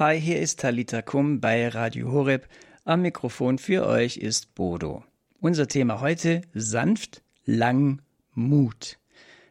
Hi, 0.00 0.18
hier 0.18 0.40
ist 0.40 0.60
Talita 0.60 1.02
Kum 1.02 1.42
bei 1.42 1.68
Radio 1.68 2.10
Horeb. 2.10 2.48
Am 2.86 3.02
Mikrofon 3.02 3.58
für 3.58 3.86
euch 3.86 4.16
ist 4.16 4.54
Bodo. 4.54 5.04
Unser 5.42 5.68
Thema 5.68 6.00
heute 6.00 6.40
sanft, 6.54 7.20
lang, 7.44 8.00
Mut. 8.32 8.98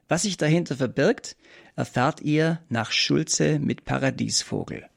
Was 0.08 0.24
sich 0.24 0.38
dahinter 0.38 0.76
verbirgt, 0.76 1.38
erfahrt 1.76 2.22
ihr 2.22 2.62
nach 2.68 2.92
Schulze 2.92 3.60
mit 3.60 3.86
Paradiesvogel. 3.86 4.88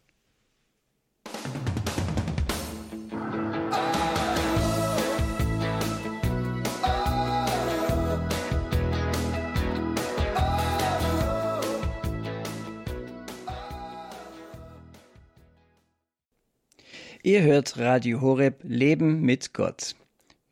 Ihr 17.25 17.43
hört 17.43 17.79
Radio 17.79 18.21
Horeb 18.21 18.64
Leben 18.64 19.21
mit 19.21 19.54
Gott. 19.54 19.94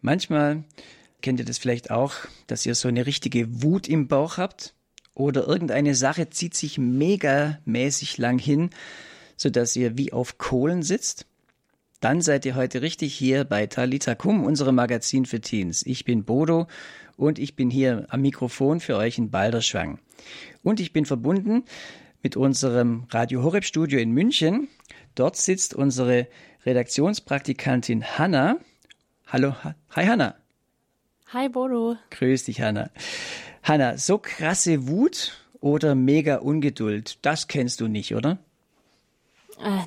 Manchmal 0.02 0.62
kennt 1.20 1.40
ihr 1.40 1.44
das 1.44 1.58
vielleicht 1.58 1.90
auch, 1.90 2.14
dass 2.46 2.64
ihr 2.64 2.76
so 2.76 2.86
eine 2.86 3.06
richtige 3.06 3.64
Wut 3.64 3.88
im 3.88 4.06
Bauch 4.06 4.36
habt 4.36 4.76
oder 5.12 5.48
irgendeine 5.48 5.96
Sache 5.96 6.30
zieht 6.30 6.54
sich 6.54 6.78
megamäßig 6.78 8.18
lang 8.18 8.38
hin, 8.38 8.70
so 9.36 9.50
dass 9.50 9.74
ihr 9.74 9.98
wie 9.98 10.12
auf 10.12 10.38
Kohlen 10.38 10.84
sitzt. 10.84 11.26
Dann 11.98 12.22
seid 12.22 12.46
ihr 12.46 12.54
heute 12.54 12.82
richtig 12.82 13.14
hier 13.14 13.42
bei 13.42 13.66
Talita 13.66 14.14
Kum, 14.14 14.44
unserem 14.44 14.76
Magazin 14.76 15.26
für 15.26 15.40
Teens. 15.40 15.84
Ich 15.84 16.04
bin 16.04 16.22
Bodo 16.22 16.68
und 17.16 17.40
ich 17.40 17.56
bin 17.56 17.68
hier 17.68 18.06
am 18.10 18.20
Mikrofon 18.20 18.78
für 18.78 18.96
euch 18.96 19.18
in 19.18 19.32
Balderschwang. 19.32 19.98
Und 20.62 20.78
ich 20.78 20.92
bin 20.92 21.04
verbunden 21.04 21.64
mit 22.22 22.36
unserem 22.36 23.08
Radio 23.10 23.42
Horeb 23.42 23.64
Studio 23.64 23.98
in 23.98 24.12
München. 24.12 24.68
Dort 25.16 25.36
sitzt 25.36 25.74
unsere 25.74 26.28
Redaktionspraktikantin 26.66 28.04
Hanna. 28.18 28.56
Hallo, 29.26 29.54
hi 29.90 30.04
Hanna. 30.06 30.34
Hi 31.32 31.48
Bodo. 31.48 31.96
Grüß 32.10 32.44
dich, 32.44 32.60
Hanna. 32.60 32.90
Hanna, 33.62 33.96
so 33.96 34.18
krasse 34.18 34.88
Wut 34.88 35.38
oder 35.60 35.94
mega 35.94 36.36
Ungeduld, 36.36 37.18
das 37.22 37.48
kennst 37.48 37.80
du 37.80 37.88
nicht, 37.88 38.14
oder? 38.14 38.38
Äh, 39.58 39.80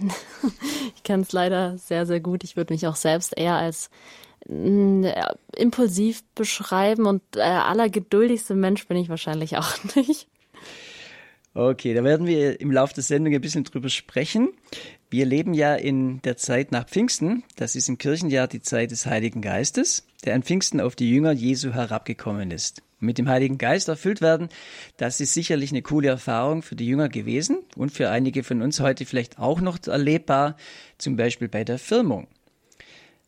ich 0.95 1.03
kenne 1.03 1.23
es 1.23 1.31
leider 1.31 1.77
sehr, 1.77 2.05
sehr 2.05 2.19
gut. 2.19 2.43
Ich 2.43 2.55
würde 2.55 2.73
mich 2.73 2.87
auch 2.87 2.95
selbst 2.95 3.37
eher 3.37 3.55
als 3.55 3.89
äh, 4.49 5.13
impulsiv 5.55 6.23
beschreiben 6.35 7.05
und 7.05 7.21
äh, 7.35 7.41
allergeduldigste 7.41 8.55
Mensch 8.55 8.87
bin 8.87 8.97
ich 8.97 9.09
wahrscheinlich 9.09 9.57
auch 9.57 9.77
nicht. 9.95 10.27
Okay, 11.55 11.93
da 11.93 12.03
werden 12.03 12.25
wir 12.25 12.59
im 12.59 12.71
Laufe 12.71 12.95
der 12.95 13.03
Sendung 13.03 13.33
ein 13.33 13.41
bisschen 13.41 13.63
drüber 13.63 13.89
sprechen. 13.89 14.49
Wir 15.13 15.27
leben 15.27 15.53
ja 15.53 15.75
in 15.75 16.23
der 16.23 16.37
Zeit 16.37 16.71
nach 16.71 16.87
Pfingsten. 16.87 17.43
Das 17.55 17.75
ist 17.75 17.87
im 17.87 17.99
Kirchenjahr 17.99 18.47
die 18.47 18.63
Zeit 18.63 18.89
des 18.89 19.05
Heiligen 19.05 19.43
Geistes, 19.43 20.07
der 20.25 20.33
an 20.33 20.41
Pfingsten 20.41 20.81
auf 20.81 20.95
die 20.95 21.07
Jünger 21.07 21.33
Jesu 21.33 21.71
herabgekommen 21.71 22.49
ist. 22.49 22.81
Mit 22.99 23.19
dem 23.19 23.29
Heiligen 23.29 23.59
Geist 23.59 23.89
erfüllt 23.89 24.21
werden, 24.21 24.49
das 24.97 25.19
ist 25.19 25.35
sicherlich 25.35 25.69
eine 25.69 25.83
coole 25.83 26.07
Erfahrung 26.07 26.63
für 26.63 26.75
die 26.75 26.87
Jünger 26.87 27.09
gewesen 27.09 27.59
und 27.75 27.91
für 27.91 28.09
einige 28.09 28.41
von 28.41 28.63
uns 28.63 28.79
heute 28.79 29.05
vielleicht 29.05 29.37
auch 29.37 29.61
noch 29.61 29.77
erlebbar, 29.85 30.57
zum 30.97 31.15
Beispiel 31.15 31.47
bei 31.47 31.63
der 31.63 31.77
Firmung. 31.77 32.27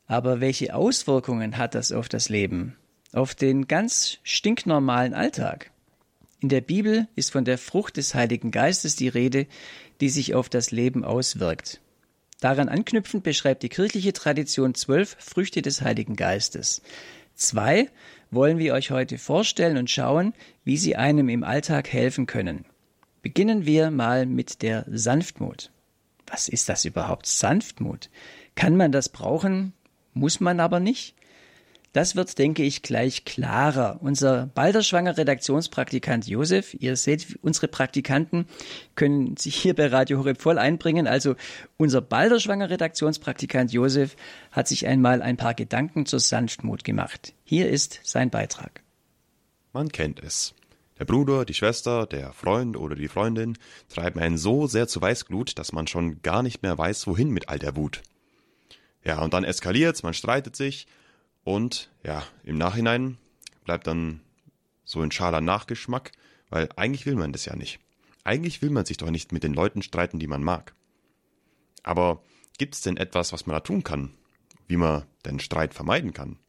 Aber 0.07 0.41
welche 0.41 0.73
Auswirkungen 0.73 1.59
hat 1.59 1.75
das 1.75 1.91
auf 1.91 2.09
das 2.09 2.29
Leben? 2.29 2.75
Auf 3.13 3.35
den 3.35 3.67
ganz 3.67 4.17
stinknormalen 4.23 5.13
Alltag? 5.13 5.69
In 6.41 6.49
der 6.49 6.61
Bibel 6.61 7.07
ist 7.15 7.31
von 7.31 7.45
der 7.45 7.57
Frucht 7.57 7.97
des 7.97 8.13
Heiligen 8.13 8.51
Geistes 8.51 8.95
die 8.95 9.07
Rede, 9.07 9.47
die 10.01 10.09
sich 10.09 10.35
auf 10.35 10.49
das 10.49 10.71
Leben 10.71 11.03
auswirkt. 11.03 11.81
Daran 12.41 12.69
anknüpfend 12.69 13.23
beschreibt 13.23 13.63
die 13.63 13.69
kirchliche 13.69 14.13
Tradition 14.13 14.75
zwölf 14.75 15.15
Früchte 15.19 15.61
des 15.61 15.81
Heiligen 15.81 16.15
Geistes. 16.15 16.81
Zwei 17.35 17.89
wollen 18.31 18.57
wir 18.57 18.73
euch 18.73 18.91
heute 18.91 19.17
vorstellen 19.17 19.77
und 19.77 19.89
schauen, 19.89 20.33
wie 20.63 20.77
sie 20.77 20.95
einem 20.95 21.29
im 21.29 21.43
Alltag 21.43 21.91
helfen 21.91 22.25
können. 22.25 22.65
Beginnen 23.21 23.65
wir 23.65 23.89
mal 23.89 24.25
mit 24.25 24.61
der 24.61 24.85
Sanftmut. 24.87 25.71
Was 26.27 26.49
ist 26.49 26.69
das 26.69 26.85
überhaupt? 26.85 27.25
Sanftmut. 27.25 28.09
Kann 28.55 28.75
man 28.75 28.91
das 28.91 29.09
brauchen? 29.09 29.73
Muss 30.13 30.39
man 30.39 30.59
aber 30.59 30.79
nicht? 30.79 31.15
Das 31.95 32.17
wird, 32.17 32.37
denke 32.39 32.61
ich, 32.61 32.81
gleich 32.81 33.23
klarer. 33.23 33.99
Unser 34.01 34.47
balderschwanger 34.47 35.17
Redaktionspraktikant 35.17 36.27
Josef, 36.27 36.75
ihr 36.77 36.97
seht, 36.97 37.39
unsere 37.41 37.69
Praktikanten 37.69 38.47
können 38.95 39.37
sich 39.37 39.55
hier 39.55 39.73
bei 39.73 39.87
Radio 39.87 40.17
Horeb 40.17 40.41
voll 40.41 40.57
einbringen. 40.57 41.07
Also 41.07 41.35
unser 41.77 42.01
balderschwanger 42.01 42.69
Redaktionspraktikant 42.69 43.71
Josef 43.71 44.17
hat 44.51 44.67
sich 44.67 44.87
einmal 44.87 45.21
ein 45.21 45.37
paar 45.37 45.53
Gedanken 45.53 46.05
zur 46.05 46.19
Sanftmut 46.19 46.83
gemacht. 46.83 47.33
Hier 47.45 47.69
ist 47.69 48.01
sein 48.03 48.29
Beitrag. 48.29 48.83
Man 49.71 49.87
kennt 49.87 50.21
es. 50.21 50.53
Der 50.99 51.05
Bruder, 51.05 51.45
die 51.45 51.53
Schwester, 51.53 52.05
der 52.07 52.33
Freund 52.33 52.75
oder 52.75 52.97
die 52.97 53.07
Freundin 53.07 53.57
treiben 53.87 54.19
einen 54.19 54.37
so 54.37 54.67
sehr 54.67 54.89
zu 54.89 54.99
Weißglut, 54.99 55.57
dass 55.57 55.71
man 55.71 55.87
schon 55.87 56.21
gar 56.23 56.43
nicht 56.43 56.61
mehr 56.61 56.77
weiß, 56.77 57.07
wohin 57.07 57.29
mit 57.29 57.47
all 57.47 57.57
der 57.57 57.77
Wut. 57.77 58.01
Ja, 59.05 59.21
und 59.21 59.33
dann 59.33 59.45
eskaliert's, 59.45 60.03
man 60.03 60.13
streitet 60.13 60.57
sich, 60.57 60.87
und 61.45 61.91
ja, 62.03 62.23
im 62.43 62.57
Nachhinein 62.57 63.17
bleibt 63.63 63.87
dann 63.87 64.19
so 64.83 64.99
ein 65.01 65.11
schaler 65.11 65.41
Nachgeschmack, 65.41 66.11
weil 66.49 66.67
eigentlich 66.75 67.05
will 67.05 67.15
man 67.15 67.31
das 67.31 67.45
ja 67.45 67.55
nicht. 67.55 67.79
Eigentlich 68.23 68.61
will 68.63 68.71
man 68.71 68.85
sich 68.85 68.97
doch 68.97 69.11
nicht 69.11 69.31
mit 69.31 69.43
den 69.43 69.53
Leuten 69.53 69.83
streiten, 69.83 70.19
die 70.19 70.27
man 70.27 70.43
mag. 70.43 70.73
Aber 71.83 72.23
gibt 72.57 72.73
es 72.73 72.81
denn 72.81 72.97
etwas, 72.97 73.31
was 73.31 73.45
man 73.45 73.55
da 73.55 73.59
tun 73.59 73.83
kann? 73.83 74.11
Wie 74.67 74.75
man 74.75 75.05
den 75.23 75.39
Streit 75.39 75.75
vermeiden 75.75 76.13
kann? 76.13 76.39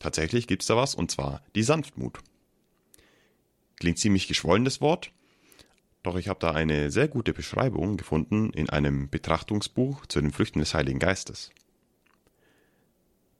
Tatsächlich 0.00 0.48
gibt 0.48 0.62
es 0.62 0.68
da 0.68 0.76
was, 0.76 0.96
und 0.96 1.12
zwar 1.12 1.40
die 1.54 1.62
Sanftmut. 1.62 2.18
Klingt 3.78 3.98
ziemlich 3.98 4.26
geschwollenes 4.26 4.80
Wort, 4.80 5.12
doch 6.02 6.16
ich 6.16 6.26
habe 6.26 6.40
da 6.40 6.50
eine 6.50 6.90
sehr 6.90 7.06
gute 7.06 7.32
Beschreibung 7.32 7.96
gefunden 7.96 8.50
in 8.50 8.68
einem 8.68 9.08
Betrachtungsbuch 9.10 10.06
zu 10.06 10.20
den 10.20 10.32
Früchten 10.32 10.58
des 10.58 10.74
Heiligen 10.74 10.98
Geistes. 10.98 11.50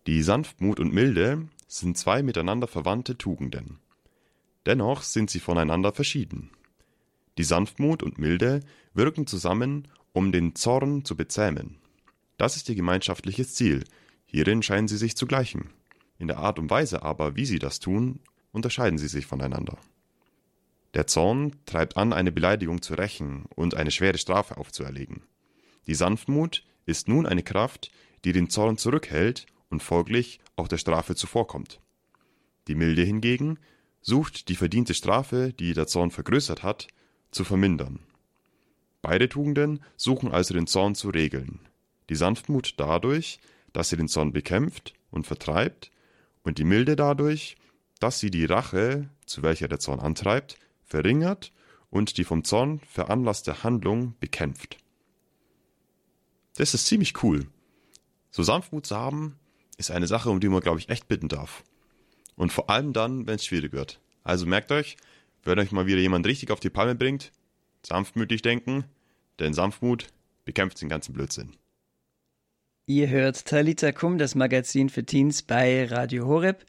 Die 0.06 0.22
Sanftmut 0.22 0.78
und 0.78 0.94
Milde 0.94 1.48
sind 1.66 1.98
zwei 1.98 2.22
miteinander 2.22 2.68
verwandte 2.68 3.18
Tugenden. 3.18 3.80
Dennoch 4.64 5.02
sind 5.02 5.30
sie 5.30 5.40
voneinander 5.40 5.92
verschieden. 5.92 6.50
Die 7.38 7.42
Sanftmut 7.42 8.04
und 8.04 8.16
Milde 8.16 8.60
wirken 8.94 9.26
zusammen, 9.26 9.88
um 10.12 10.30
den 10.30 10.54
Zorn 10.54 11.04
zu 11.04 11.16
bezähmen. 11.16 11.78
Das 12.36 12.54
ist 12.54 12.68
ihr 12.68 12.76
gemeinschaftliches 12.76 13.56
Ziel, 13.56 13.82
hierin 14.26 14.62
scheinen 14.62 14.86
sie 14.86 14.96
sich 14.96 15.16
zu 15.16 15.26
gleichen. 15.26 15.70
In 16.20 16.28
der 16.28 16.38
Art 16.38 16.60
und 16.60 16.70
Weise 16.70 17.02
aber, 17.02 17.34
wie 17.34 17.44
sie 17.44 17.58
das 17.58 17.80
tun, 17.80 18.20
unterscheiden 18.52 18.98
sie 18.98 19.08
sich 19.08 19.26
voneinander. 19.26 19.76
Der 20.94 21.08
Zorn 21.08 21.56
treibt 21.66 21.96
an, 21.96 22.12
eine 22.12 22.30
Beleidigung 22.30 22.80
zu 22.80 22.94
rächen 22.94 23.46
und 23.56 23.74
eine 23.74 23.90
schwere 23.90 24.18
Strafe 24.18 24.56
aufzuerlegen. 24.56 25.22
Die 25.88 25.96
Sanftmut 25.96 26.64
ist 26.84 27.08
nun 27.08 27.26
eine 27.26 27.42
Kraft, 27.42 27.90
die 28.24 28.32
den 28.32 28.48
Zorn 28.50 28.78
zurückhält 28.78 29.46
und 29.76 29.82
folglich 29.82 30.40
auch 30.56 30.68
der 30.68 30.78
Strafe 30.78 31.14
zuvorkommt. 31.14 31.80
Die 32.66 32.74
Milde 32.74 33.02
hingegen 33.02 33.58
sucht 34.00 34.48
die 34.48 34.56
verdiente 34.56 34.94
Strafe, 34.94 35.52
die 35.52 35.74
der 35.74 35.86
Zorn 35.86 36.10
vergrößert 36.10 36.62
hat, 36.62 36.88
zu 37.30 37.44
vermindern. 37.44 37.98
Beide 39.02 39.28
Tugenden 39.28 39.80
suchen 39.98 40.32
also 40.32 40.54
den 40.54 40.66
Zorn 40.66 40.94
zu 40.94 41.10
regeln. 41.10 41.60
Die 42.08 42.14
Sanftmut 42.14 42.72
dadurch, 42.78 43.38
dass 43.74 43.90
sie 43.90 43.98
den 43.98 44.08
Zorn 44.08 44.32
bekämpft 44.32 44.94
und 45.10 45.26
vertreibt, 45.26 45.90
und 46.42 46.56
die 46.56 46.64
Milde 46.64 46.96
dadurch, 46.96 47.56
dass 48.00 48.18
sie 48.18 48.30
die 48.30 48.46
Rache, 48.46 49.10
zu 49.26 49.42
welcher 49.42 49.68
der 49.68 49.78
Zorn 49.78 50.00
antreibt, 50.00 50.58
verringert 50.84 51.52
und 51.90 52.16
die 52.16 52.24
vom 52.24 52.44
Zorn 52.44 52.80
veranlasste 52.88 53.62
Handlung 53.62 54.14
bekämpft. 54.20 54.78
Das 56.56 56.72
ist 56.72 56.86
ziemlich 56.86 57.22
cool. 57.22 57.46
So 58.30 58.42
Sanftmut 58.42 58.86
zu 58.86 58.96
haben, 58.96 59.38
ist 59.76 59.90
eine 59.90 60.06
Sache, 60.06 60.30
um 60.30 60.40
die 60.40 60.48
man, 60.48 60.60
glaube 60.60 60.78
ich, 60.78 60.88
echt 60.88 61.08
bitten 61.08 61.28
darf. 61.28 61.62
Und 62.36 62.52
vor 62.52 62.70
allem 62.70 62.92
dann, 62.92 63.26
wenn 63.26 63.36
es 63.36 63.44
schwierig 63.44 63.72
wird. 63.72 64.00
Also 64.24 64.46
merkt 64.46 64.72
euch, 64.72 64.96
wenn 65.44 65.58
euch 65.58 65.72
mal 65.72 65.86
wieder 65.86 66.00
jemand 66.00 66.26
richtig 66.26 66.50
auf 66.50 66.60
die 66.60 66.70
Palme 66.70 66.94
bringt, 66.94 67.32
sanftmütig 67.82 68.42
denken, 68.42 68.84
denn 69.38 69.54
Sanftmut 69.54 70.08
bekämpft 70.44 70.80
den 70.80 70.88
ganzen 70.88 71.12
Blödsinn. 71.12 71.52
Ihr 72.86 73.08
hört 73.08 73.46
Talita 73.46 73.90
Kum, 73.92 74.16
das 74.16 74.34
Magazin 74.34 74.88
für 74.88 75.04
Teens 75.04 75.42
bei 75.42 75.86
Radio 75.86 76.26
Horeb. 76.26 76.64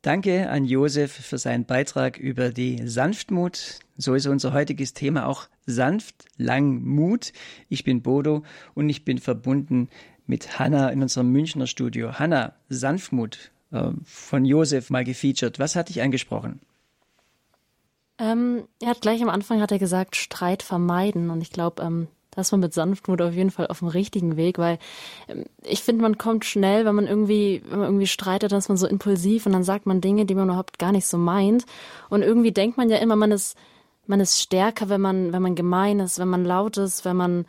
Danke 0.00 0.48
an 0.48 0.64
Josef 0.64 1.12
für 1.12 1.38
seinen 1.38 1.64
Beitrag 1.64 2.18
über 2.18 2.50
die 2.50 2.86
Sanftmut. 2.86 3.80
So 3.96 4.14
ist 4.14 4.26
unser 4.26 4.52
heutiges 4.52 4.94
Thema 4.94 5.26
auch 5.26 5.48
sanft, 5.66 6.26
lang 6.36 6.84
Mut. 6.84 7.32
Ich 7.68 7.82
bin 7.82 8.02
Bodo 8.02 8.44
und 8.74 8.88
ich 8.88 9.04
bin 9.04 9.18
verbunden 9.18 9.88
mit 10.26 10.58
Hanna 10.58 10.90
in 10.90 11.02
unserem 11.02 11.30
Münchner 11.30 11.66
Studio. 11.66 12.18
Hanna, 12.18 12.54
Sanftmut 12.68 13.50
äh, 13.72 13.90
von 14.04 14.44
Josef 14.44 14.90
mal 14.90 15.04
gefeatured. 15.04 15.58
Was 15.58 15.76
hat 15.76 15.88
dich 15.88 16.02
angesprochen? 16.02 16.60
Ähm, 18.18 18.64
er 18.80 18.90
hat 18.90 19.02
gleich 19.02 19.22
am 19.22 19.28
Anfang 19.28 19.60
hat 19.60 19.72
er 19.72 19.78
gesagt, 19.78 20.16
Streit 20.16 20.62
vermeiden. 20.62 21.30
Und 21.30 21.42
ich 21.42 21.50
glaube, 21.50 21.82
ähm, 21.82 22.08
da 22.30 22.40
ist 22.40 22.52
man 22.52 22.60
mit 22.60 22.74
Sanftmut 22.74 23.20
auf 23.22 23.34
jeden 23.34 23.50
Fall 23.50 23.66
auf 23.68 23.80
dem 23.80 23.88
richtigen 23.88 24.36
Weg, 24.36 24.58
weil 24.58 24.78
ähm, 25.28 25.44
ich 25.62 25.82
finde, 25.82 26.02
man 26.02 26.18
kommt 26.18 26.44
schnell, 26.44 26.84
wenn 26.84 26.94
man 26.94 27.06
irgendwie, 27.06 27.62
wenn 27.68 27.78
man 27.78 27.88
irgendwie 27.88 28.06
streitet, 28.06 28.52
dann 28.52 28.58
ist 28.58 28.68
man 28.68 28.78
so 28.78 28.86
impulsiv 28.86 29.46
und 29.46 29.52
dann 29.52 29.64
sagt 29.64 29.86
man 29.86 30.00
Dinge, 30.00 30.26
die 30.26 30.34
man 30.34 30.48
überhaupt 30.48 30.78
gar 30.78 30.92
nicht 30.92 31.06
so 31.06 31.18
meint. 31.18 31.64
Und 32.08 32.22
irgendwie 32.22 32.52
denkt 32.52 32.76
man 32.76 32.88
ja 32.88 32.98
immer, 32.98 33.16
man 33.16 33.32
ist, 33.32 33.56
man 34.06 34.20
ist 34.20 34.40
stärker, 34.40 34.88
wenn 34.88 35.00
man, 35.00 35.32
wenn 35.32 35.42
man 35.42 35.54
gemein 35.54 36.00
ist, 36.00 36.18
wenn 36.18 36.28
man 36.28 36.44
laut 36.44 36.76
ist, 36.76 37.04
wenn 37.04 37.16
man 37.16 37.46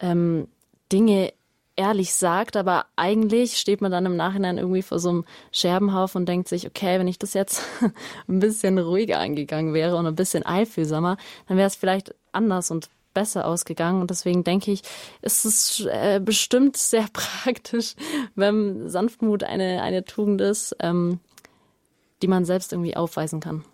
ähm, 0.00 0.48
Dinge 0.90 1.32
ehrlich 1.78 2.12
sagt, 2.12 2.56
aber 2.56 2.86
eigentlich 2.96 3.56
steht 3.56 3.80
man 3.80 3.92
dann 3.92 4.04
im 4.04 4.16
Nachhinein 4.16 4.58
irgendwie 4.58 4.82
vor 4.82 4.98
so 4.98 5.10
einem 5.10 5.24
Scherbenhaufen 5.52 6.22
und 6.22 6.28
denkt 6.28 6.48
sich, 6.48 6.66
okay, 6.66 6.98
wenn 6.98 7.06
ich 7.06 7.18
das 7.18 7.34
jetzt 7.34 7.62
ein 8.28 8.40
bisschen 8.40 8.78
ruhiger 8.78 9.20
angegangen 9.20 9.72
wäre 9.72 9.96
und 9.96 10.06
ein 10.06 10.16
bisschen 10.16 10.42
einfühlsamer, 10.42 11.16
dann 11.46 11.56
wäre 11.56 11.68
es 11.68 11.76
vielleicht 11.76 12.14
anders 12.32 12.70
und 12.72 12.90
besser 13.14 13.46
ausgegangen. 13.46 14.00
Und 14.00 14.10
deswegen 14.10 14.42
denke 14.42 14.72
ich, 14.72 14.82
ist 15.22 15.44
es 15.44 15.86
äh, 15.86 16.20
bestimmt 16.22 16.76
sehr 16.76 17.06
praktisch, 17.12 17.94
wenn 18.34 18.88
Sanftmut 18.88 19.44
eine, 19.44 19.82
eine 19.82 20.04
Tugend 20.04 20.40
ist, 20.40 20.76
ähm, 20.80 21.20
die 22.22 22.28
man 22.28 22.44
selbst 22.44 22.72
irgendwie 22.72 22.96
aufweisen 22.96 23.38
kann. 23.38 23.64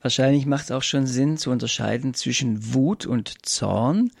Wahrscheinlich 0.00 0.46
macht 0.46 0.66
es 0.66 0.70
auch 0.70 0.84
schon 0.84 1.06
Sinn 1.06 1.36
zu 1.36 1.50
unterscheiden 1.50 2.14
zwischen 2.14 2.72
Wut 2.72 3.04
und 3.06 3.44
Zorn 3.44 4.12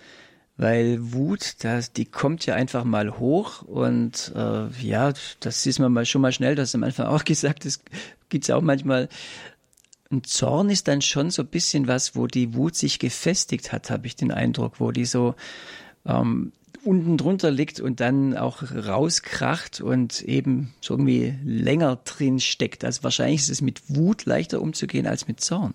weil 0.56 1.12
Wut, 1.12 1.56
das, 1.64 1.92
die 1.92 2.06
kommt 2.06 2.46
ja 2.46 2.54
einfach 2.54 2.84
mal 2.84 3.18
hoch 3.18 3.62
und 3.62 4.32
äh, 4.34 4.68
ja, 4.80 5.12
das 5.40 5.66
ist 5.66 5.78
man 5.78 5.92
mal 5.92 6.06
schon 6.06 6.22
mal 6.22 6.32
schnell, 6.32 6.54
das 6.54 6.74
am 6.74 6.82
Anfang 6.82 7.06
auch 7.06 7.24
gesagt, 7.24 7.64
das 7.64 7.80
gibt's 8.28 8.50
auch 8.50 8.62
manchmal. 8.62 9.08
Ein 10.08 10.22
Zorn 10.22 10.70
ist 10.70 10.86
dann 10.86 11.02
schon 11.02 11.30
so 11.30 11.42
ein 11.42 11.48
bisschen 11.48 11.88
was, 11.88 12.14
wo 12.14 12.28
die 12.28 12.54
Wut 12.54 12.76
sich 12.76 13.00
gefestigt 13.00 13.72
hat, 13.72 13.90
habe 13.90 14.06
ich 14.06 14.14
den 14.14 14.30
Eindruck, 14.30 14.78
wo 14.78 14.92
die 14.92 15.04
so 15.04 15.34
ähm, 16.06 16.52
unten 16.84 17.16
drunter 17.16 17.50
liegt 17.50 17.80
und 17.80 17.98
dann 17.98 18.36
auch 18.36 18.62
rauskracht 18.62 19.80
und 19.80 20.22
eben 20.22 20.72
so 20.80 20.94
irgendwie 20.94 21.34
länger 21.44 21.96
drin 21.96 22.38
steckt. 22.38 22.84
Also 22.84 23.02
wahrscheinlich 23.02 23.40
ist 23.40 23.50
es 23.50 23.60
mit 23.60 23.82
Wut 23.88 24.24
leichter 24.24 24.62
umzugehen 24.62 25.08
als 25.08 25.26
mit 25.26 25.40
Zorn. 25.40 25.74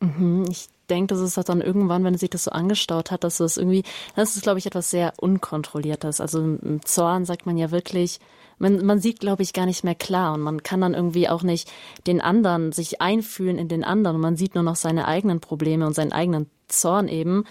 Mhm, 0.00 0.44
ich 0.48 0.68
denke, 0.86 1.14
das 1.14 1.20
ist 1.20 1.48
dann 1.48 1.60
irgendwann, 1.60 2.04
wenn 2.04 2.16
sich 2.16 2.30
das 2.30 2.44
so 2.44 2.50
angestaut 2.50 3.10
hat, 3.10 3.24
dass 3.24 3.38
das 3.38 3.56
irgendwie, 3.56 3.82
das 4.16 4.36
ist, 4.36 4.42
glaube 4.42 4.58
ich, 4.58 4.66
etwas 4.66 4.90
sehr 4.90 5.12
Unkontrolliertes. 5.18 6.20
Also 6.20 6.40
im 6.40 6.80
Zorn 6.84 7.24
sagt 7.24 7.46
man 7.46 7.56
ja 7.56 7.70
wirklich, 7.70 8.20
man, 8.58 8.84
man 8.84 9.00
sieht, 9.00 9.20
glaube 9.20 9.42
ich, 9.42 9.52
gar 9.52 9.66
nicht 9.66 9.84
mehr 9.84 9.94
klar 9.94 10.34
und 10.34 10.40
man 10.40 10.62
kann 10.62 10.80
dann 10.80 10.94
irgendwie 10.94 11.28
auch 11.28 11.42
nicht 11.42 11.70
den 12.06 12.20
anderen 12.20 12.72
sich 12.72 13.00
einfühlen 13.00 13.58
in 13.58 13.68
den 13.68 13.84
anderen 13.84 14.16
und 14.16 14.22
man 14.22 14.36
sieht 14.36 14.54
nur 14.54 14.64
noch 14.64 14.76
seine 14.76 15.08
eigenen 15.08 15.40
Probleme 15.40 15.86
und 15.86 15.94
seinen 15.94 16.12
eigenen 16.12 16.48
Zorn 16.68 17.08
eben. 17.08 17.44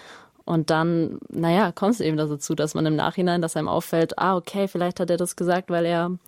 Und 0.44 0.70
dann, 0.70 1.18
naja, 1.30 1.72
kommt 1.72 1.94
es 1.94 2.00
eben 2.00 2.16
dazu, 2.16 2.54
dass 2.54 2.74
man 2.74 2.84
im 2.84 2.96
Nachhinein, 2.96 3.40
dass 3.40 3.56
einem 3.56 3.68
auffällt, 3.68 4.18
ah, 4.18 4.36
okay, 4.36 4.68
vielleicht 4.68 5.00
hat 5.00 5.10
er 5.10 5.16
das 5.16 5.36
gesagt, 5.36 5.70
weil 5.70 5.86
er 5.86 6.18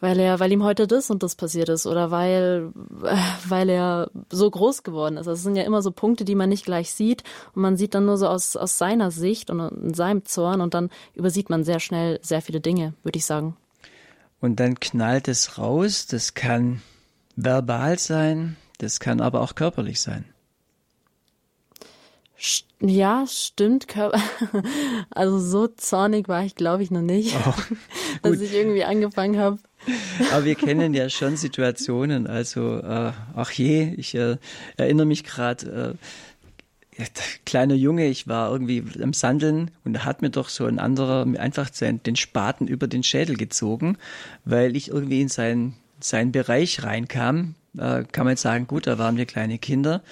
weil 0.00 0.18
er, 0.18 0.40
weil 0.40 0.52
ihm 0.52 0.62
heute 0.62 0.86
das 0.86 1.10
und 1.10 1.22
das 1.22 1.34
passiert 1.34 1.68
ist 1.68 1.86
oder 1.86 2.10
weil, 2.10 2.72
weil 3.48 3.68
er 3.68 4.10
so 4.30 4.50
groß 4.50 4.82
geworden 4.82 5.16
ist. 5.16 5.28
Also 5.28 5.32
es 5.32 5.42
sind 5.42 5.56
ja 5.56 5.64
immer 5.64 5.82
so 5.82 5.90
Punkte, 5.90 6.24
die 6.24 6.34
man 6.34 6.48
nicht 6.48 6.64
gleich 6.64 6.92
sieht 6.92 7.22
und 7.54 7.62
man 7.62 7.76
sieht 7.76 7.94
dann 7.94 8.06
nur 8.06 8.16
so 8.16 8.28
aus, 8.28 8.56
aus 8.56 8.78
seiner 8.78 9.10
Sicht 9.10 9.50
und 9.50 9.60
in 9.60 9.94
seinem 9.94 10.24
Zorn 10.24 10.60
und 10.60 10.74
dann 10.74 10.90
übersieht 11.14 11.50
man 11.50 11.64
sehr 11.64 11.80
schnell 11.80 12.18
sehr 12.22 12.42
viele 12.42 12.60
Dinge, 12.60 12.94
würde 13.02 13.18
ich 13.18 13.24
sagen. 13.24 13.56
Und 14.40 14.60
dann 14.60 14.78
knallt 14.78 15.28
es 15.28 15.58
raus. 15.58 16.06
Das 16.06 16.34
kann 16.34 16.80
verbal 17.36 17.98
sein, 17.98 18.56
das 18.78 19.00
kann 19.00 19.20
aber 19.20 19.40
auch 19.40 19.54
körperlich 19.54 20.00
sein. 20.00 20.24
Ja, 22.80 23.24
stimmt. 23.26 23.86
Also 25.10 25.38
so 25.38 25.66
zornig 25.66 26.28
war 26.28 26.44
ich, 26.44 26.54
glaube 26.54 26.82
ich, 26.82 26.90
noch 26.90 27.02
nicht, 27.02 27.34
oh, 27.44 27.54
dass 28.22 28.40
ich 28.40 28.54
irgendwie 28.54 28.84
angefangen 28.84 29.38
habe. 29.38 29.58
Aber 30.32 30.44
wir 30.44 30.54
kennen 30.54 30.94
ja 30.94 31.08
schon 31.08 31.36
Situationen. 31.36 32.26
Also, 32.26 32.78
äh, 32.78 33.12
ach 33.34 33.50
je, 33.50 33.94
ich 33.96 34.14
äh, 34.14 34.36
erinnere 34.76 35.06
mich 35.06 35.24
gerade, 35.24 35.96
äh, 36.98 37.04
kleiner 37.44 37.74
Junge, 37.74 38.06
ich 38.06 38.26
war 38.28 38.50
irgendwie 38.50 38.84
am 39.02 39.12
Sandeln 39.12 39.70
und 39.84 39.92
da 39.92 40.04
hat 40.04 40.22
mir 40.22 40.30
doch 40.30 40.48
so 40.48 40.66
ein 40.66 40.78
anderer 40.78 41.26
einfach 41.38 41.70
den 41.70 42.16
Spaten 42.16 42.66
über 42.66 42.86
den 42.86 43.02
Schädel 43.02 43.36
gezogen, 43.36 43.98
weil 44.44 44.76
ich 44.76 44.88
irgendwie 44.88 45.20
in 45.20 45.28
seinen, 45.28 45.74
seinen 46.00 46.32
Bereich 46.32 46.82
reinkam. 46.82 47.54
Äh, 47.76 48.04
kann 48.10 48.24
man 48.24 48.30
jetzt 48.30 48.42
sagen, 48.42 48.66
gut, 48.66 48.86
da 48.86 48.98
waren 48.98 49.16
wir 49.16 49.26
kleine 49.26 49.58
Kinder. 49.58 50.02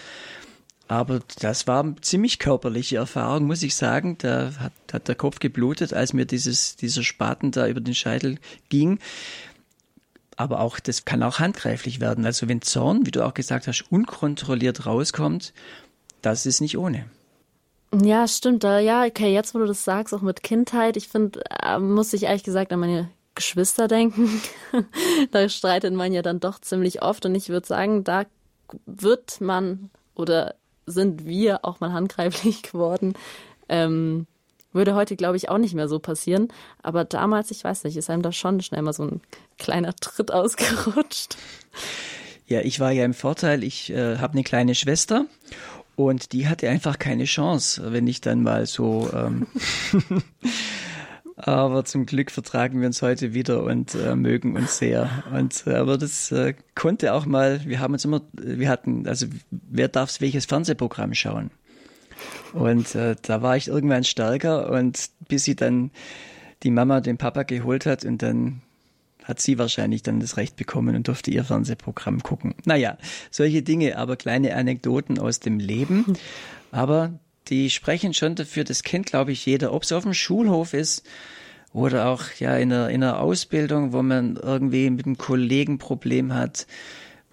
Aber 0.89 1.21
das 1.41 1.67
war 1.67 1.83
eine 1.83 1.97
ziemlich 2.01 2.39
körperliche 2.39 2.97
Erfahrung, 2.97 3.45
muss 3.47 3.63
ich 3.63 3.75
sagen. 3.75 4.19
Da 4.19 4.53
hat, 4.59 4.73
hat 4.93 5.09
der 5.09 5.17
Kopf 5.17 5.41
geblutet, 5.41 5.93
als 5.93 6.13
mir 6.13 6.27
dieses, 6.27 6.77
dieser 6.77 7.03
Spaten 7.03 7.51
da 7.51 7.67
über 7.67 7.81
den 7.81 7.95
Scheitel 7.95 8.39
ging. 8.69 9.01
Aber 10.37 10.61
auch, 10.61 10.79
das 10.79 11.05
kann 11.05 11.23
auch 11.23 11.39
handgreiflich 11.39 12.01
werden. 12.01 12.25
Also 12.25 12.49
wenn 12.49 12.63
Zorn, 12.63 13.05
wie 13.05 13.11
du 13.11 13.25
auch 13.25 13.35
gesagt 13.35 13.67
hast, 13.67 13.85
unkontrolliert 13.91 14.87
rauskommt, 14.87 15.53
das 16.23 16.47
ist 16.47 16.61
nicht 16.61 16.79
ohne. 16.79 17.07
Ja, 17.95 18.29
stimmt. 18.29 18.63
Ja, 18.63 19.05
okay, 19.05 19.33
jetzt 19.33 19.55
wo 19.55 19.59
du 19.59 19.67
das 19.67 19.85
sagst, 19.85 20.15
auch 20.15 20.23
mit 20.23 20.43
Kindheit, 20.43 20.97
ich 20.97 21.09
finde, 21.09 21.43
äh, 21.63 21.79
muss 21.79 22.13
ich 22.13 22.25
ehrlich 22.25 22.45
gesagt 22.45 22.73
an 22.73 22.81
meine 22.81 23.09
Geschwister 23.35 23.89
denken. 23.89 24.41
da 25.31 25.49
streitet 25.49 25.95
man 25.95 26.13
ja 26.13 26.23
dann 26.23 26.39
doch 26.39 26.61
ziemlich 26.61 27.03
oft 27.03 27.25
und 27.27 27.35
ich 27.35 27.49
würde 27.49 27.67
sagen, 27.67 28.05
da 28.05 28.25
wird 28.85 29.41
man 29.41 29.91
oder 30.15 30.55
sind 30.87 31.27
wir 31.27 31.65
auch 31.65 31.81
mal 31.81 31.93
handgreiflich 31.93 32.63
geworden. 32.73 33.15
Ähm, 33.69 34.27
würde 34.73 34.95
heute, 34.95 35.17
glaube 35.17 35.37
ich, 35.37 35.49
auch 35.49 35.59
nicht 35.59 35.75
mehr 35.75 35.89
so 35.89 35.99
passieren. 35.99 36.49
Aber 36.83 37.05
damals, 37.05 37.51
ich 37.51 37.65
weiß 37.65 37.85
nicht, 37.85 37.97
ist 37.97 38.11
einem 38.11 38.23
da 38.23 38.33
schon 38.33 38.61
schnell 38.61 38.83
mal 38.83 38.93
so 38.93 39.05
ein 39.05 39.21
kleiner 39.59 39.95
Tritt 39.97 40.33
ausgerutscht. 40.33 41.37
Ja, 42.47 42.61
ich 42.61 42.79
war 42.79 42.93
ja 42.93 43.05
im 43.05 43.15
Vorteil, 43.15 43.65
ich 43.65 43.91
äh, 43.91 44.19
habe 44.19 44.35
eine 44.35 44.45
kleine 44.45 44.75
Schwester 44.75 45.27
und 45.97 46.33
die 46.33 46.47
hatte 46.47 46.69
einfach 46.69 46.99
keine 46.99 47.25
Chance, 47.25 47.93
wenn 47.93 48.07
ich 48.07 48.21
dann 48.21 48.43
mal 48.43 48.67
so. 48.67 49.11
Ähm, 49.13 49.47
aber 51.47 51.85
zum 51.85 52.07
Glück 52.07 52.31
vertragen 52.33 52.81
wir 52.81 52.87
uns 52.89 53.03
heute 53.03 53.33
wieder 53.33 53.63
und 53.63 53.95
äh, 53.95 54.17
mögen 54.17 54.57
uns 54.57 54.79
sehr. 54.79 55.23
Und 55.33 55.65
äh, 55.67 55.75
aber 55.75 55.97
das 55.97 56.33
äh, 56.33 56.55
konnte 56.75 57.13
auch 57.13 57.25
mal. 57.25 57.61
Wir 57.65 57.79
haben 57.79 57.93
uns 57.93 58.05
immer, 58.05 58.23
wir 58.33 58.69
hatten, 58.69 59.07
also 59.07 59.27
wer 59.51 59.89
darf 59.89 60.21
welches 60.21 60.47
Fernsehprogramm 60.47 61.15
schauen? 61.15 61.51
Und 62.53 62.95
äh, 62.95 63.15
da 63.23 63.43
war 63.43 63.57
ich 63.57 63.69
irgendwann 63.69 64.03
stärker 64.03 64.71
und 64.71 65.11
bis 65.29 65.45
sie 65.45 65.55
dann 65.55 65.91
die 66.63 66.71
Mama 66.71 67.01
den 67.01 67.19
Papa 67.19 67.45
geholt 67.45 67.87
hat 67.87 68.05
und 68.05 68.23
dann 68.23 68.63
hat 69.23 69.41
sie 69.41 69.59
wahrscheinlich 69.59 70.03
dann 70.03 70.21
das 70.21 70.37
Recht 70.37 70.57
bekommen 70.57 70.97
und 70.97 71.09
durfte 71.09 71.31
ihr 71.31 71.45
Fernsehprogramm 71.45 72.23
gucken. 72.23 72.55
Naja, 72.65 72.97
solche 73.31 73.63
Dinge, 73.63 73.99
aber 73.99 74.17
kleine 74.17 74.55
Anekdoten 74.55 75.19
aus 75.19 75.41
dem 75.41 75.59
Leben. 75.59 76.17
Aber 76.71 77.19
die 77.49 77.71
sprechen 77.71 78.15
schon 78.15 78.35
dafür, 78.35 78.65
das 78.65 78.83
kennt, 78.83 79.07
glaube 79.07 79.33
ich, 79.33 79.47
jeder, 79.47 79.73
ob 79.73 79.83
es 79.83 79.93
auf 79.93 80.03
dem 80.03 80.15
Schulhof 80.15 80.75
ist 80.75 81.07
oder 81.73 82.09
auch 82.09 82.25
ja 82.39 82.57
in 82.57 82.73
einer, 82.73 82.89
in 82.91 83.03
einer 83.03 83.21
Ausbildung, 83.21 83.93
wo 83.93 84.03
man 84.03 84.37
irgendwie 84.37 84.91
mit 84.91 85.07
einem 85.07 85.19
Kollegen 85.19 85.79
Problem 85.79 86.35
hat, 86.35 86.67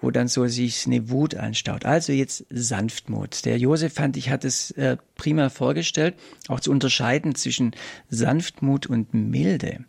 wo 0.02 0.12
dann 0.12 0.28
so 0.28 0.46
sich 0.48 0.86
eine 0.86 1.10
Wut 1.10 1.36
anstaut. 1.36 1.86
Also 1.86 2.12
jetzt 2.12 2.46
Sanftmut. 2.50 3.46
Der 3.46 3.58
Josef 3.58 3.94
fand 3.94 4.18
ich 4.18 4.30
hat 4.30 4.44
es 4.44 4.72
äh, 4.72 4.98
prima 5.16 5.50
vorgestellt, 5.50 6.16
auch 6.50 6.60
zu 6.60 6.72
unterscheiden 6.72 7.36
zwischen 7.36 7.72
Sanftmut 8.10 8.86
und 8.86 9.14
Milde. 9.14 9.86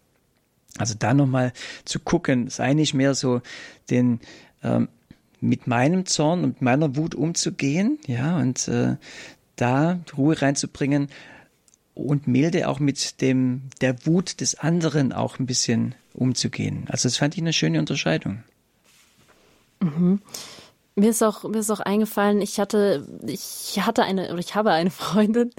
Also 0.79 0.95
da 0.99 1.15
nochmal 1.15 1.53
zu 1.85 1.99
gucken, 2.01 2.47
ist 2.47 2.61
eigentlich 2.61 2.95
mehr 2.95 3.15
so 3.15 3.43
den 3.91 4.21
ähm, 4.63 4.89
mit 5.41 5.67
meinem 5.67 6.07
Zorn 6.07 6.43
und 6.43 6.63
meiner 6.63 6.97
Wut 6.97 7.15
umzugehen, 7.15 7.99
ja, 8.07 8.39
und 8.39 8.67
äh, 8.67 8.97
da 9.57 10.01
Ruhe 10.17 10.41
reinzubringen 10.41 11.09
und 11.95 12.27
milde 12.27 12.69
auch 12.69 12.81
mit 12.81 13.21
dem 13.21 13.63
der 13.81 14.07
Wut 14.07 14.41
des 14.41 14.59
anderen 14.59 15.13
auch 15.13 15.39
ein 15.39 15.47
bisschen 15.47 15.95
umzugehen. 16.13 16.85
Also 16.89 17.09
das 17.09 17.17
fand 17.17 17.35
ich 17.35 17.41
eine 17.41 17.53
schöne 17.53 17.79
Unterscheidung. 17.79 18.43
Mhm. 19.81 20.21
Mir 20.97 21.11
ist 21.11 21.23
auch 21.23 21.43
mir 21.43 21.59
ist 21.59 21.73
auch 21.73 21.81
eingefallen, 21.81 22.41
ich 22.41 22.61
hatte 22.61 23.05
ich 23.27 23.81
hatte 23.81 24.05
eine 24.05 24.31
oder 24.31 24.39
ich 24.39 24.55
habe 24.55 24.71
eine 24.71 24.91
Freundin 24.93 25.51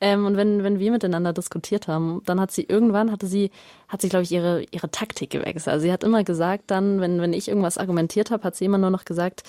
ähm, 0.00 0.26
und 0.26 0.36
wenn 0.36 0.64
wenn 0.64 0.80
wir 0.80 0.90
miteinander 0.90 1.32
diskutiert 1.32 1.86
haben, 1.86 2.22
dann 2.26 2.40
hat 2.40 2.50
sie 2.50 2.64
irgendwann 2.64 3.12
hatte 3.12 3.28
sie 3.28 3.50
hat 3.86 4.00
sie 4.00 4.08
glaube 4.08 4.24
ich 4.24 4.32
ihre 4.32 4.64
ihre 4.72 4.90
Taktik 4.90 5.30
gewechselt. 5.30 5.72
Also 5.72 5.84
sie 5.84 5.92
hat 5.92 6.02
immer 6.02 6.24
gesagt, 6.24 6.64
dann 6.68 7.00
wenn 7.00 7.20
wenn 7.20 7.32
ich 7.32 7.46
irgendwas 7.46 7.78
argumentiert 7.78 8.32
habe, 8.32 8.42
hat 8.42 8.56
sie 8.56 8.64
immer 8.64 8.78
nur 8.78 8.90
noch 8.90 9.04
gesagt, 9.04 9.44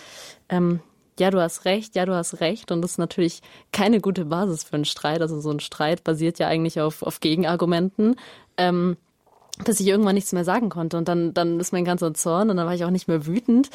ähm, 0.50 0.80
ja, 1.20 1.30
du 1.30 1.42
hast 1.42 1.66
recht, 1.66 1.96
ja, 1.96 2.06
du 2.06 2.14
hast 2.14 2.40
recht. 2.40 2.72
Und 2.72 2.82
das 2.82 2.92
ist 2.92 2.98
natürlich 2.98 3.42
keine 3.72 4.00
gute 4.00 4.26
Basis 4.26 4.64
für 4.64 4.76
einen 4.76 4.86
Streit. 4.86 5.22
Also 5.22 5.40
so 5.40 5.52
ein 5.52 5.60
Streit 5.60 6.04
basiert 6.04 6.40
ja 6.40 6.48
eigentlich 6.48 6.82
auf, 6.82 7.04
auf 7.04 7.20
Gegenargumenten. 7.20 8.16
Ähm, 8.58 8.98
bis 9.64 9.80
ich 9.80 9.88
irgendwann 9.88 10.16
nichts 10.16 10.34
mehr 10.34 10.46
sagen 10.46 10.70
konnte. 10.70 10.98
Und 10.98 11.08
dann, 11.08 11.34
dann 11.34 11.60
ist 11.60 11.74
mein 11.74 11.86
ganzer 11.86 12.14
Zorn 12.14 12.50
und 12.50 12.58
dann 12.58 12.66
war 12.66 12.74
ich 12.74 12.86
auch 12.86 12.90
nicht 12.90 13.08
mehr 13.08 13.26
wütend, 13.26 13.70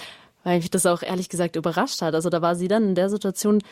weil 0.45 0.59
mich 0.59 0.71
das 0.71 0.87
auch 0.87 1.03
ehrlich 1.03 1.29
gesagt 1.29 1.57
überrascht 1.57 2.03
hat. 2.03 2.15
Also 2.15 2.31
da 2.31 2.43
war 2.43 2.57
sie 2.57 2.69
dann 2.69 2.85
in 2.85 2.95
der 2.95 3.11
Situation 3.11 3.63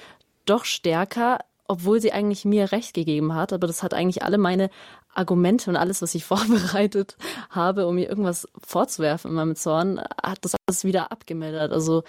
doch 0.44 0.64
stärker 0.64 1.38
obwohl 1.66 2.00
sie 2.00 2.12
eigentlich 2.12 2.44
mir 2.44 2.72
recht 2.72 2.94
gegeben 2.94 3.34
hat, 3.34 3.52
aber 3.52 3.66
das 3.66 3.82
hat 3.82 3.94
eigentlich 3.94 4.22
alle 4.22 4.38
meine 4.38 4.70
Argumente 5.14 5.70
und 5.70 5.76
alles, 5.76 6.02
was 6.02 6.14
ich 6.14 6.24
vorbereitet 6.24 7.16
habe, 7.50 7.86
um 7.86 7.94
mir 7.94 8.08
irgendwas 8.08 8.48
vorzuwerfen 8.62 9.30
in 9.30 9.36
meinem 9.36 9.56
Zorn, 9.56 10.00
hat 10.22 10.38
das 10.42 10.54
alles 10.66 10.84
wieder 10.84 11.12
abgemildert. 11.12 11.72
Also 11.72 12.02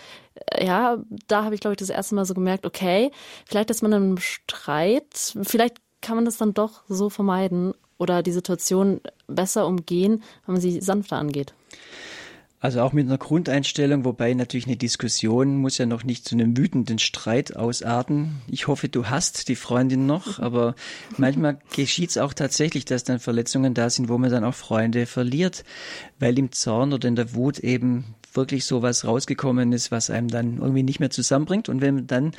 äh, 0.52 0.66
ja, 0.66 0.98
da 1.28 1.44
habe 1.44 1.56
ich, 1.56 1.62
glaube 1.62 1.74
ich, 1.74 1.80
das 1.80 1.90
erste 1.90 2.16
Mal 2.16 2.26
so 2.26 2.34
gemerkt, 2.34 2.66
okay, 2.66 3.12
vielleicht 3.46 3.70
ist 3.70 3.82
man 3.82 3.94
in 3.94 4.04
einem 4.04 4.18
Streit, 4.18 5.34
vielleicht 5.44 5.78
kann 6.02 6.16
man 6.16 6.26
das 6.26 6.38
dann 6.38 6.54
doch 6.54 6.84
so 6.88 7.10
vermeiden 7.10 7.74
oder 7.98 8.22
die 8.22 8.32
Situation 8.32 9.02
besser 9.28 9.66
umgehen, 9.66 10.24
wenn 10.46 10.54
man 10.54 10.62
sie 10.62 10.82
sanfter 10.82 11.18
angeht. 11.18 11.54
Also 12.66 12.82
auch 12.82 12.94
mit 12.94 13.06
einer 13.06 13.20
Grundeinstellung, 13.20 14.06
wobei 14.06 14.34
natürlich 14.34 14.66
eine 14.66 14.76
Diskussion 14.76 15.58
muss 15.58 15.78
ja 15.78 15.86
noch 15.86 16.04
nicht 16.04 16.28
zu 16.28 16.34
einem 16.34 16.58
wütenden 16.58 16.98
Streit 16.98 17.56
ausarten. 17.56 18.42
Ich 18.48 18.66
hoffe, 18.66 18.90
du 18.90 19.06
hast 19.06 19.50
die 19.50 19.56
Freundin 19.56 20.08
noch, 20.08 20.40
aber 20.40 20.74
manchmal 21.16 21.60
geschieht 21.76 22.10
es 22.10 22.18
auch 22.18 22.34
tatsächlich, 22.34 22.84
dass 22.84 23.04
dann 23.04 23.20
Verletzungen 23.20 23.76
da 23.76 23.92
sind, 23.92 24.10
wo 24.10 24.18
man 24.18 24.32
dann 24.32 24.44
auch 24.44 24.56
Freunde 24.56 25.06
verliert, 25.06 25.64
weil 26.18 26.40
im 26.40 26.52
Zorn 26.54 26.92
oder 26.92 27.08
in 27.08 27.16
der 27.16 27.36
Wut 27.36 27.60
eben 27.60 28.16
wirklich 28.34 28.66
so 28.66 28.82
was 28.82 29.06
rausgekommen 29.06 29.72
ist, 29.72 29.92
was 29.92 30.10
einem 30.10 30.30
dann 30.30 30.58
irgendwie 30.58 30.82
nicht 30.82 31.00
mehr 31.00 31.12
zusammenbringt. 31.12 31.70
Und 31.70 31.82
wenn 31.82 31.94
man 31.94 32.08
dann 32.08 32.32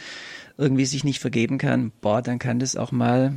irgendwie 0.59 0.87
sich 0.87 1.05
nicht 1.05 1.21
vergeben 1.21 1.57
kann, 1.57 1.93
boah, 2.01 2.21
dann 2.21 2.41
kann 2.41 2.59
das 2.59 2.75
auch 2.75 2.91
mal 2.91 3.33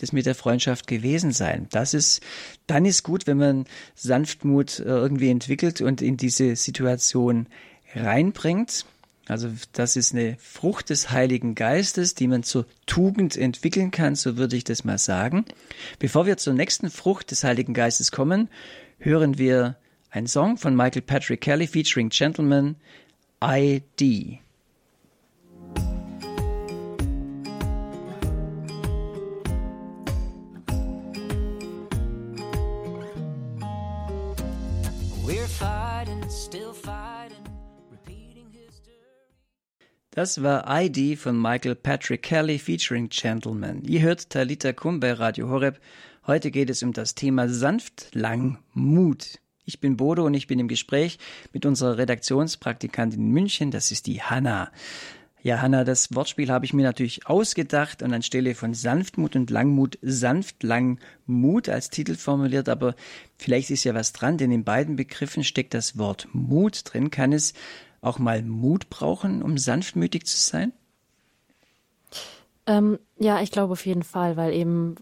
das 0.00 0.12
mit 0.12 0.26
der 0.26 0.34
Freundschaft 0.34 0.86
gewesen 0.86 1.32
sein. 1.32 1.66
Das 1.70 1.94
ist, 1.94 2.20
dann 2.66 2.84
ist 2.84 3.02
gut, 3.02 3.26
wenn 3.26 3.38
man 3.38 3.66
Sanftmut 3.94 4.80
äh, 4.80 4.84
irgendwie 4.84 5.30
entwickelt 5.30 5.80
und 5.80 6.02
in 6.02 6.16
diese 6.16 6.56
Situation 6.56 7.46
reinbringt. 7.94 8.84
Also 9.26 9.48
das 9.72 9.94
ist 9.94 10.12
eine 10.12 10.36
Frucht 10.40 10.90
des 10.90 11.10
Heiligen 11.10 11.54
Geistes, 11.54 12.14
die 12.14 12.26
man 12.26 12.42
zur 12.42 12.66
Tugend 12.86 13.36
entwickeln 13.36 13.92
kann, 13.92 14.16
so 14.16 14.36
würde 14.36 14.56
ich 14.56 14.64
das 14.64 14.82
mal 14.82 14.98
sagen. 14.98 15.44
Bevor 16.00 16.26
wir 16.26 16.36
zur 16.36 16.54
nächsten 16.54 16.90
Frucht 16.90 17.30
des 17.30 17.44
Heiligen 17.44 17.72
Geistes 17.72 18.10
kommen, 18.10 18.48
hören 18.98 19.38
wir 19.38 19.76
einen 20.10 20.26
Song 20.26 20.56
von 20.56 20.74
Michael 20.74 21.02
Patrick 21.02 21.42
Kelly 21.42 21.68
featuring 21.68 22.08
Gentleman 22.08 22.74
ID. 23.42 24.40
Das 40.12 40.42
war 40.42 40.64
ID 40.68 41.18
von 41.18 41.40
Michael 41.40 41.74
Patrick 41.74 42.22
Kelly 42.22 42.58
featuring 42.58 43.08
Gentleman. 43.08 43.82
Ihr 43.82 44.02
hört 44.02 44.30
Talita 44.30 44.72
Kum 44.72 45.00
bei 45.00 45.12
Radio 45.12 45.48
Horeb. 45.48 45.80
Heute 46.28 46.52
geht 46.52 46.70
es 46.70 46.84
um 46.84 46.92
das 46.92 47.16
Thema 47.16 47.48
sanft, 47.48 48.14
lang, 48.14 48.58
Mut. 48.74 49.40
Ich 49.64 49.80
bin 49.80 49.96
Bodo 49.96 50.24
und 50.24 50.34
ich 50.34 50.46
bin 50.46 50.60
im 50.60 50.68
Gespräch 50.68 51.18
mit 51.52 51.66
unserer 51.66 51.98
Redaktionspraktikantin 51.98 53.20
in 53.20 53.30
München. 53.32 53.72
Das 53.72 53.90
ist 53.90 54.06
die 54.06 54.22
Hanna. 54.22 54.70
Ja, 55.42 55.62
Hanna, 55.62 55.84
das 55.84 56.14
Wortspiel 56.14 56.50
habe 56.50 56.66
ich 56.66 56.74
mir 56.74 56.82
natürlich 56.82 57.26
ausgedacht 57.26 58.02
und 58.02 58.12
anstelle 58.12 58.54
von 58.54 58.74
Sanftmut 58.74 59.36
und 59.36 59.48
Langmut 59.48 59.98
sanft 60.02 60.62
lang 60.62 60.98
Mut 61.24 61.70
als 61.70 61.88
Titel 61.88 62.14
formuliert, 62.16 62.68
aber 62.68 62.94
vielleicht 63.38 63.70
ist 63.70 63.84
ja 63.84 63.94
was 63.94 64.12
dran, 64.12 64.36
denn 64.36 64.52
in 64.52 64.64
beiden 64.64 64.96
Begriffen 64.96 65.42
steckt 65.42 65.72
das 65.72 65.96
Wort 65.96 66.28
Mut 66.32 66.82
drin. 66.84 67.10
Kann 67.10 67.32
es 67.32 67.54
auch 68.02 68.18
mal 68.18 68.42
Mut 68.42 68.90
brauchen, 68.90 69.42
um 69.42 69.56
sanftmütig 69.56 70.26
zu 70.26 70.36
sein? 70.36 70.72
Ähm, 72.66 72.98
ja, 73.18 73.40
ich 73.40 73.50
glaube 73.50 73.72
auf 73.72 73.86
jeden 73.86 74.02
Fall, 74.02 74.36
weil 74.36 74.52
eben, 74.52 74.96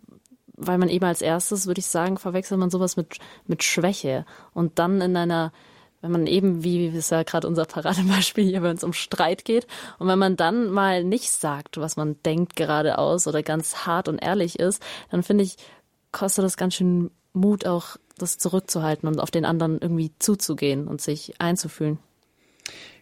weil 0.54 0.78
man 0.78 0.88
eben 0.88 1.04
als 1.04 1.21
erstes, 1.21 1.66
würde 1.66 1.80
ich 1.80 1.87
sagen, 1.87 2.16
verwechselt 2.16 2.61
man 2.61 2.71
sowas 2.71 2.97
mit, 2.97 3.18
mit 3.47 3.64
Schwäche 3.64 4.25
und 4.54 4.78
dann 4.78 5.00
in 5.00 5.16
einer, 5.16 5.52
wenn 6.00 6.12
man 6.12 6.26
eben, 6.26 6.62
wie 6.62 6.87
es 6.87 7.11
ja 7.11 7.23
gerade 7.23 7.49
unser 7.49 7.64
Paradebeispiel 7.64 8.45
hier, 8.45 8.62
wenn 8.62 8.76
es 8.76 8.85
um 8.85 8.93
Streit 8.93 9.45
geht, 9.45 9.67
und 9.99 10.09
wenn 10.09 10.19
man 10.19 10.37
dann 10.37 10.71
mal 10.71 11.05
nicht 11.05 11.31
sagt, 11.31 11.78
was 11.78 11.97
man 11.97 12.17
denkt 12.25 12.57
geradeaus 12.57 13.26
oder 13.26 13.43
ganz 13.43 13.87
hart 13.87 14.09
und 14.09 14.19
ehrlich 14.19 14.59
ist, 14.59 14.83
dann 15.11 15.23
finde 15.23 15.45
ich, 15.45 15.57
kostet 16.12 16.45
das 16.45 16.57
ganz 16.57 16.75
schön 16.75 17.11
Mut 17.33 17.67
auch, 17.67 17.97
das 18.17 18.38
zurückzuhalten 18.38 19.09
und 19.09 19.21
auf 19.21 19.31
den 19.31 19.45
anderen 19.45 19.78
irgendwie 19.81 20.12
zuzugehen 20.19 20.88
und 20.88 21.00
sich 21.00 21.40
einzufühlen. 21.40 21.99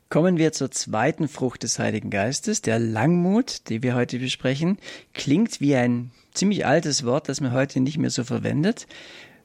Kommen 0.08 0.36
wir 0.36 0.52
zur 0.52 0.70
zweiten 0.70 1.26
Frucht 1.26 1.64
des 1.64 1.80
Heiligen 1.80 2.10
Geistes, 2.10 2.62
der 2.62 2.78
Langmut, 2.78 3.68
die 3.68 3.82
wir 3.82 3.96
heute 3.96 4.20
besprechen. 4.20 4.78
Klingt 5.14 5.60
wie 5.60 5.74
ein 5.74 6.12
ziemlich 6.32 6.64
altes 6.64 7.04
Wort, 7.04 7.28
das 7.28 7.40
man 7.40 7.52
heute 7.52 7.80
nicht 7.80 7.98
mehr 7.98 8.10
so 8.10 8.22
verwendet. 8.22 8.86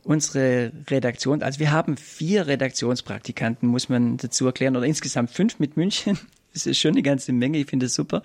Unsere 0.04 0.72
Redaktion, 0.90 1.44
also 1.44 1.60
wir 1.60 1.72
haben 1.72 1.96
vier 1.96 2.48
Redaktionspraktikanten, 2.48 3.70
muss 3.70 3.88
man 3.88 4.18
dazu 4.18 4.48
erklären, 4.48 4.76
oder 4.76 4.86
insgesamt 4.86 5.32
fünf 5.32 5.60
mit 5.60 5.78
München. 5.78 6.18
Das 6.54 6.66
ist 6.66 6.80
schon 6.80 6.92
eine 6.92 7.02
ganze 7.02 7.32
Menge, 7.32 7.60
ich 7.60 7.68
finde 7.68 7.86
es 7.86 7.94
super. 7.94 8.24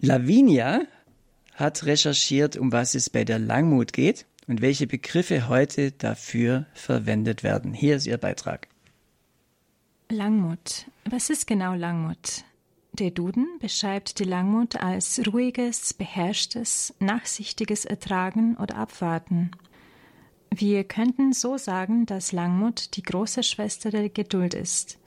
Lavinia 0.00 0.80
hat 1.54 1.84
recherchiert, 1.84 2.56
um 2.56 2.72
was 2.72 2.96
es 2.96 3.10
bei 3.10 3.22
der 3.22 3.38
Langmut 3.38 3.92
geht 3.92 4.26
und 4.48 4.60
welche 4.60 4.88
Begriffe 4.88 5.48
heute 5.48 5.92
dafür 5.92 6.66
verwendet 6.74 7.44
werden. 7.44 7.74
Hier 7.74 7.94
ist 7.94 8.08
ihr 8.08 8.18
Beitrag. 8.18 8.66
Langmut. 10.08 10.86
Was 11.04 11.30
ist 11.30 11.46
genau 11.46 11.74
Langmut? 11.74 12.44
Der 12.92 13.10
Duden 13.10 13.46
beschreibt 13.60 14.18
die 14.18 14.24
Langmut 14.24 14.76
als 14.76 15.22
ruhiges, 15.26 15.94
beherrschtes, 15.94 16.94
nachsichtiges 16.98 17.86
Ertragen 17.86 18.56
oder 18.56 18.76
Abwarten. 18.76 19.52
Wir 20.54 20.84
könnten 20.84 21.32
so 21.32 21.56
sagen, 21.56 22.04
dass 22.04 22.30
Langmut 22.30 22.96
die 22.96 23.02
große 23.02 23.42
Schwester 23.42 23.90
der 23.90 24.10
Geduld 24.10 24.52
ist. 24.52 24.98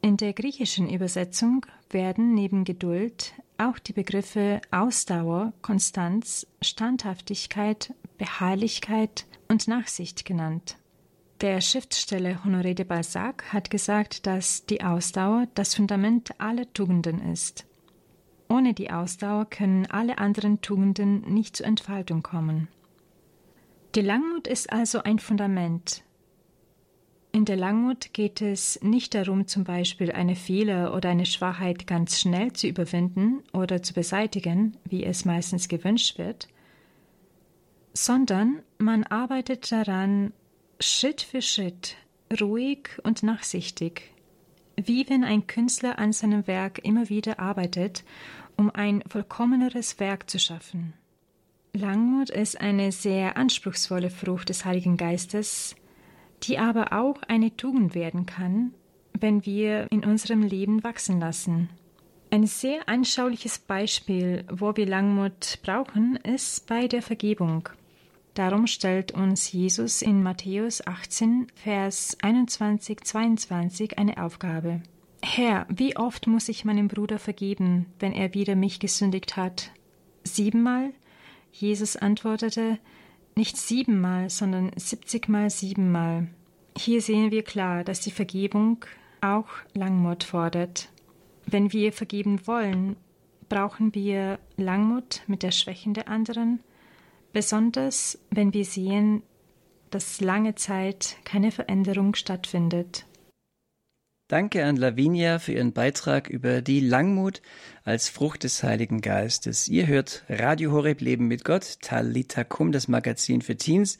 In 0.00 0.16
der 0.16 0.32
griechischen 0.32 0.88
Übersetzung 0.88 1.66
werden 1.90 2.32
neben 2.32 2.64
Geduld 2.64 3.34
auch 3.58 3.78
die 3.78 3.92
Begriffe 3.92 4.62
Ausdauer, 4.70 5.52
Konstanz, 5.60 6.46
Standhaftigkeit, 6.62 7.92
Beharrlichkeit 8.16 9.26
und 9.48 9.68
Nachsicht 9.68 10.24
genannt. 10.24 10.78
Der 11.42 11.60
Schriftsteller 11.60 12.42
Honoré 12.46 12.72
de 12.72 12.86
Balzac 12.86 13.52
hat 13.52 13.68
gesagt, 13.68 14.26
dass 14.26 14.64
die 14.64 14.82
Ausdauer 14.82 15.46
das 15.54 15.74
Fundament 15.74 16.40
aller 16.40 16.72
Tugenden 16.72 17.20
ist. 17.30 17.66
Ohne 18.48 18.72
die 18.72 18.90
Ausdauer 18.90 19.44
können 19.44 19.84
alle 19.90 20.16
anderen 20.16 20.62
Tugenden 20.62 21.20
nicht 21.34 21.56
zur 21.56 21.66
Entfaltung 21.66 22.22
kommen. 22.22 22.68
Die 23.96 24.02
Langmut 24.02 24.46
ist 24.46 24.70
also 24.70 25.04
ein 25.04 25.18
Fundament. 25.18 26.02
In 27.32 27.46
der 27.46 27.56
Langmut 27.56 28.12
geht 28.12 28.42
es 28.42 28.78
nicht 28.82 29.14
darum, 29.14 29.46
zum 29.46 29.64
Beispiel 29.64 30.12
eine 30.12 30.36
Fehler 30.36 30.94
oder 30.94 31.08
eine 31.08 31.24
Schwachheit 31.24 31.86
ganz 31.86 32.20
schnell 32.20 32.52
zu 32.52 32.66
überwinden 32.66 33.42
oder 33.54 33.82
zu 33.82 33.94
beseitigen, 33.94 34.76
wie 34.84 35.02
es 35.02 35.24
meistens 35.24 35.68
gewünscht 35.68 36.18
wird, 36.18 36.46
sondern 37.94 38.62
man 38.76 39.04
arbeitet 39.04 39.72
daran, 39.72 40.34
Schritt 40.78 41.22
für 41.22 41.40
Schritt, 41.40 41.96
ruhig 42.38 42.98
und 43.02 43.22
nachsichtig, 43.22 44.12
wie 44.76 45.08
wenn 45.08 45.24
ein 45.24 45.46
Künstler 45.46 45.98
an 45.98 46.12
seinem 46.12 46.46
Werk 46.46 46.84
immer 46.84 47.08
wieder 47.08 47.40
arbeitet, 47.40 48.04
um 48.58 48.70
ein 48.70 49.02
vollkommeneres 49.08 49.98
Werk 50.00 50.28
zu 50.28 50.38
schaffen. 50.38 50.92
Langmut 51.76 52.30
ist 52.30 52.60
eine 52.60 52.90
sehr 52.90 53.36
anspruchsvolle 53.36 54.10
Frucht 54.10 54.48
des 54.48 54.64
Heiligen 54.64 54.96
Geistes, 54.96 55.76
die 56.42 56.58
aber 56.58 56.92
auch 56.92 57.22
eine 57.28 57.56
Tugend 57.56 57.94
werden 57.94 58.26
kann, 58.26 58.72
wenn 59.18 59.44
wir 59.44 59.86
in 59.90 60.04
unserem 60.04 60.42
Leben 60.42 60.82
wachsen 60.84 61.20
lassen. 61.20 61.68
Ein 62.30 62.46
sehr 62.46 62.88
anschauliches 62.88 63.58
Beispiel, 63.58 64.44
wo 64.50 64.76
wir 64.76 64.86
Langmut 64.86 65.58
brauchen, 65.62 66.16
ist 66.16 66.66
bei 66.66 66.88
der 66.88 67.02
Vergebung. 67.02 67.68
Darum 68.34 68.66
stellt 68.66 69.12
uns 69.12 69.50
Jesus 69.52 70.02
in 70.02 70.22
Matthäus 70.22 70.86
18, 70.86 71.46
Vers 71.54 72.18
21, 72.20 73.00
22 73.04 73.98
eine 73.98 74.22
Aufgabe. 74.22 74.82
Herr, 75.22 75.66
wie 75.70 75.96
oft 75.96 76.26
muss 76.26 76.48
ich 76.48 76.64
meinem 76.64 76.88
Bruder 76.88 77.18
vergeben, 77.18 77.86
wenn 77.98 78.12
er 78.12 78.34
wieder 78.34 78.54
mich 78.54 78.80
gesündigt 78.80 79.36
hat? 79.36 79.70
Siebenmal? 80.24 80.92
Jesus 81.58 81.96
antwortete, 81.96 82.78
nicht 83.34 83.56
siebenmal, 83.56 84.30
sondern 84.30 84.70
siebzigmal 84.76 85.50
siebenmal. 85.50 86.28
Hier 86.76 87.00
sehen 87.00 87.30
wir 87.30 87.42
klar, 87.42 87.84
dass 87.84 88.00
die 88.00 88.10
Vergebung 88.10 88.84
auch 89.20 89.48
Langmut 89.74 90.24
fordert. 90.24 90.88
Wenn 91.46 91.72
wir 91.72 91.92
vergeben 91.92 92.46
wollen, 92.46 92.96
brauchen 93.48 93.94
wir 93.94 94.38
Langmut 94.56 95.22
mit 95.26 95.42
der 95.42 95.52
Schwächen 95.52 95.94
der 95.94 96.08
anderen 96.08 96.60
besonders 97.36 98.18
wenn 98.30 98.54
wir 98.54 98.64
sehen, 98.64 99.22
dass 99.90 100.22
lange 100.22 100.54
Zeit 100.54 101.18
keine 101.24 101.50
Veränderung 101.50 102.14
stattfindet. 102.14 103.04
Danke 104.28 104.64
an 104.64 104.74
Lavinia 104.74 105.38
für 105.38 105.52
ihren 105.52 105.72
Beitrag 105.72 106.28
über 106.28 106.60
die 106.60 106.80
Langmut 106.80 107.42
als 107.84 108.08
Frucht 108.08 108.42
des 108.42 108.60
Heiligen 108.64 109.00
Geistes. 109.00 109.68
Ihr 109.68 109.86
hört 109.86 110.24
Radio 110.28 110.72
Horeb 110.72 111.00
Leben 111.00 111.28
mit 111.28 111.44
Gott, 111.44 111.78
Talita 111.80 112.42
Kum, 112.42 112.72
das 112.72 112.88
Magazin 112.88 113.40
für 113.40 113.56
Teens. 113.56 113.98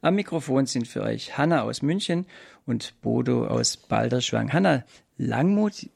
Am 0.00 0.16
Mikrofon 0.16 0.66
sind 0.66 0.88
für 0.88 1.02
euch 1.02 1.38
Hanna 1.38 1.62
aus 1.62 1.80
München 1.80 2.26
und 2.66 3.00
Bodo 3.02 3.46
aus 3.46 3.76
Balderschwang. 3.76 4.52
Hanna, 4.52 4.82
Langmut, 5.16 5.88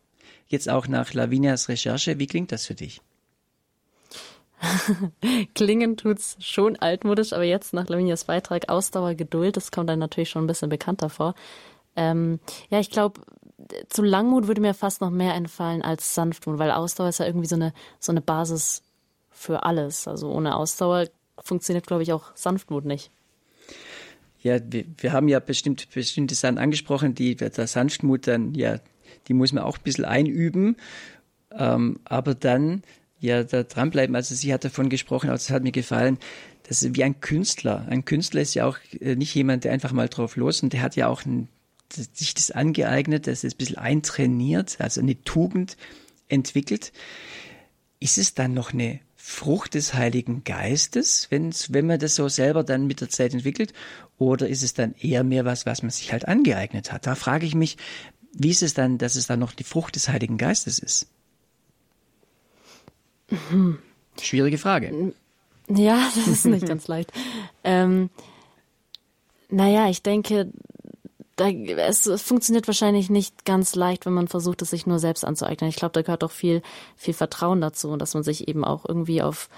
jetzt 0.47 0.69
auch 0.69 0.87
nach 0.87 1.12
Lavinias 1.12 1.69
Recherche, 1.69 2.21
wie 2.21 2.29
klingt 2.29 2.53
das 2.53 2.67
für 2.67 2.77
dich? 2.77 3.01
Klingen 5.57 5.97
tut's 5.97 6.37
schon 6.39 6.77
altmodisch, 6.77 7.33
aber 7.33 7.43
jetzt 7.43 7.75
nach 7.75 7.89
Lavinias 7.89 8.27
Beitrag 8.27 8.69
Ausdauer, 8.69 9.17
Geduld, 9.17 9.57
das 9.57 9.73
kommt 9.73 9.91
dann 9.91 9.99
natürlich 9.99 10.31
schon 10.31 10.45
ein 10.45 10.47
bisschen 10.47 10.69
bekannter 10.69 11.11
vor. 11.11 11.35
Ähm, 11.97 12.39
ja, 12.71 12.79
ich 12.79 12.91
glaube, 12.91 13.21
zu 13.88 14.02
Langmut 14.02 14.47
würde 14.47 14.61
mir 14.61 14.75
fast 14.75 15.00
noch 15.00 15.11
mehr 15.11 15.35
einfallen 15.35 15.83
als 15.83 16.14
Sanftmut, 16.14 16.59
weil 16.59 16.71
Ausdauer 16.71 17.09
ist 17.09 17.19
ja 17.19 17.26
irgendwie 17.26 17.47
so 17.47 17.57
eine, 17.57 17.73
so 17.99 18.12
eine 18.12 18.21
Basis 18.21 18.83
für 19.31 19.64
alles. 19.64 20.07
Also 20.09 20.31
ohne 20.31 20.57
Ausdauer 20.57 21.07
funktioniert, 21.43 21.87
glaube 21.87 22.02
ich, 22.02 22.12
auch 22.12 22.35
Sanftmut 22.35 22.85
nicht. 22.85 23.11
Ja, 24.43 24.59
wir, 24.64 24.85
wir 24.99 25.12
haben 25.12 25.29
ja 25.29 25.41
bestimmt 25.41 25.88
bestimmte 25.93 26.35
Sachen 26.35 26.59
angesprochen, 26.59 27.14
die 27.14 27.37
der 27.37 27.67
Sanftmut 27.67 28.26
dann, 28.26 28.55
ja, 28.55 28.81
die 29.29 29.35
muss 29.35 29.52
man 29.52 29.64
auch 29.64 29.79
ein 29.79 29.85
bisschen 29.85 30.05
einüben. 30.05 30.76
Ähm, 31.52 32.00
aber 32.05 32.35
dann 32.35 32.83
ja 33.21 33.45
da 33.45 33.62
dranbleiben. 33.62 34.17
Also 34.17 34.35
sie 34.35 34.52
hat 34.52 34.64
davon 34.64 34.88
gesprochen, 34.88 35.31
also 35.31 35.43
es 35.43 35.50
hat 35.50 35.62
mir 35.62 35.73
gefallen, 35.73 36.19
dass 36.64 36.83
wie 36.95 37.05
ein 37.05 37.21
Künstler. 37.21 37.87
Ein 37.88 38.05
Künstler 38.05 38.41
ist 38.41 38.55
ja 38.55 38.67
auch 38.67 38.79
äh, 39.00 39.17
nicht 39.17 39.35
jemand, 39.35 39.64
der 39.64 39.73
einfach 39.73 39.93
mal 39.93 40.09
drauf 40.09 40.37
los 40.37 40.62
und 40.62 40.73
der 40.73 40.83
hat 40.83 40.97
ja 40.97 41.09
auch 41.09 41.25
ein 41.25 41.49
sich 41.95 42.35
das 42.35 42.51
angeeignet, 42.51 43.27
das 43.27 43.45
ist 43.45 43.55
ein 43.55 43.59
bisschen 43.59 43.79
eintrainiert, 43.79 44.77
also 44.81 45.01
eine 45.01 45.23
Tugend 45.25 45.77
entwickelt. 46.29 46.93
Ist 48.01 48.19
es 48.19 48.35
dann 48.35 48.55
noch 48.55 48.73
eine 48.73 49.01
Frucht 49.17 49.75
des 49.75 49.95
Heiligen 49.95 50.43
Geistes, 50.43 51.29
wenn's, 51.31 51.73
wenn 51.73 51.87
man 51.87 52.01
das 52.01 52.17
so 52.17 52.29
selber 52.29 52.65
dann 52.65 52.87
mit 52.87 53.01
der 53.01 53.09
Zeit 53.09 53.33
entwickelt? 53.35 53.73
Oder 54.19 54.49
ist 54.49 54.63
es 54.63 54.75
dann 54.75 54.95
eher 55.01 55.23
mehr 55.23 55.45
was, 55.45 55.67
was 55.67 55.83
man 55.83 55.91
sich 55.91 56.13
halt 56.13 56.27
angeeignet 56.27 56.93
hat? 56.93 57.07
Da 57.07 57.15
frage 57.15 57.47
ich 57.47 57.55
mich, 57.55 57.77
wie 58.33 58.51
ist 58.51 58.63
es 58.63 58.75
dann, 58.75 58.99
dass 58.99 59.15
es 59.15 59.27
dann 59.27 59.39
noch 59.39 59.53
die 59.53 59.65
Frucht 59.65 59.95
des 59.95 60.09
Heiligen 60.09 60.39
Geistes 60.39 60.79
ist? 60.79 61.07
Mhm. 63.51 63.79
Schwierige 64.21 64.59
Frage. 64.59 65.15
Ja, 65.69 66.11
das 66.15 66.27
ist 66.27 66.45
nicht 66.47 66.67
ganz 66.67 66.89
leicht. 66.89 67.13
Ähm, 67.65 68.11
naja, 69.49 69.89
ich 69.89 70.03
denke, 70.03 70.51
da, 71.37 71.49
es, 71.49 72.09
funktioniert 72.23 72.67
wahrscheinlich 72.67 73.11
nicht 73.11 73.45
ganz 73.45 73.75
leicht, 73.75 74.07
wenn 74.07 74.12
man 74.12 74.29
versucht, 74.29 74.62
es 74.62 74.71
sich 74.71 74.87
nur 74.87 74.99
selbst 74.99 75.25
anzueignen. 75.25 75.71
Ich 75.71 75.77
glaube, 75.77 75.93
da 75.93 76.03
gehört 76.03 76.25
auch 76.25 76.31
viel, 76.31 76.62
viel 76.97 77.15
Vertrauen 77.15 77.61
dazu 77.61 77.97
dass 77.97 78.15
man 78.15 78.23
sich 78.23 78.49
eben 78.49 78.65
auch 78.65 78.85
irgendwie 78.87 79.23
auf, 79.23 79.49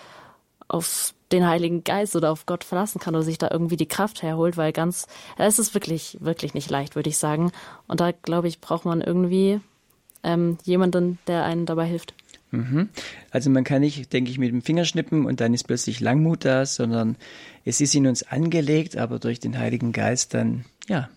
auf 0.68 1.14
den 1.32 1.46
Heiligen 1.46 1.84
Geist 1.84 2.14
oder 2.16 2.30
auf 2.30 2.46
Gott 2.46 2.64
verlassen 2.64 3.00
kann 3.00 3.14
oder 3.14 3.24
sich 3.24 3.38
da 3.38 3.48
irgendwie 3.50 3.76
die 3.76 3.88
Kraft 3.88 4.22
herholt, 4.22 4.56
weil 4.56 4.72
ganz, 4.72 5.06
es 5.36 5.58
ist 5.58 5.74
wirklich, 5.74 6.18
wirklich 6.20 6.54
nicht 6.54 6.70
leicht, 6.70 6.94
würde 6.94 7.10
ich 7.10 7.18
sagen. 7.18 7.50
Und 7.88 8.00
da, 8.00 8.12
glaube 8.12 8.48
ich, 8.48 8.60
braucht 8.60 8.84
man 8.84 9.00
irgendwie 9.00 9.60
ähm, 10.22 10.58
jemanden, 10.64 11.18
der 11.26 11.44
einen 11.44 11.66
dabei 11.66 11.86
hilft. 11.86 12.14
Mhm. 12.52 12.88
Also 13.30 13.50
man 13.50 13.64
kann 13.64 13.80
nicht, 13.80 14.12
denke 14.12 14.30
ich, 14.30 14.38
mit 14.38 14.50
dem 14.50 14.62
Finger 14.62 14.84
schnippen 14.84 15.26
und 15.26 15.40
dann 15.40 15.54
ist 15.54 15.64
plötzlich 15.64 16.00
Langmut 16.00 16.44
da, 16.44 16.66
sondern 16.66 17.16
es 17.64 17.80
ist 17.80 17.94
in 17.94 18.06
uns 18.06 18.22
angelegt, 18.22 18.96
aber 18.96 19.18
durch 19.18 19.40
den 19.40 19.58
Heiligen 19.58 19.92
Geist 19.92 20.34
dann, 20.34 20.64
ja, 20.88 21.08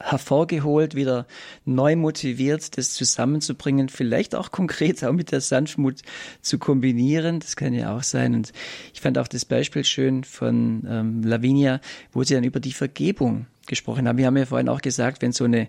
hervorgeholt, 0.00 0.94
wieder 0.94 1.26
neu 1.64 1.96
motiviert, 1.96 2.76
das 2.76 2.94
zusammenzubringen, 2.94 3.88
vielleicht 3.88 4.34
auch 4.34 4.50
konkret 4.50 5.02
auch 5.04 5.12
mit 5.12 5.32
der 5.32 5.40
Sanftmut 5.40 6.02
zu 6.40 6.58
kombinieren. 6.58 7.40
Das 7.40 7.56
kann 7.56 7.74
ja 7.74 7.96
auch 7.96 8.02
sein. 8.02 8.34
Und 8.34 8.52
ich 8.92 9.00
fand 9.00 9.18
auch 9.18 9.28
das 9.28 9.44
Beispiel 9.44 9.84
schön 9.84 10.24
von 10.24 10.86
ähm, 10.88 11.22
Lavinia, 11.22 11.80
wo 12.12 12.22
sie 12.22 12.34
dann 12.34 12.44
über 12.44 12.60
die 12.60 12.72
Vergebung 12.72 13.46
gesprochen 13.66 14.06
haben. 14.08 14.18
Wir 14.18 14.26
haben 14.26 14.36
ja 14.36 14.46
vorhin 14.46 14.68
auch 14.68 14.80
gesagt, 14.80 15.22
wenn 15.22 15.32
so 15.32 15.44
eine, 15.44 15.68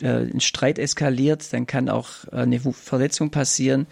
äh, 0.00 0.08
ein 0.08 0.40
Streit 0.40 0.78
eskaliert, 0.78 1.52
dann 1.52 1.66
kann 1.66 1.88
auch 1.88 2.26
eine 2.32 2.60
Verletzung 2.60 3.30
passieren. 3.30 3.86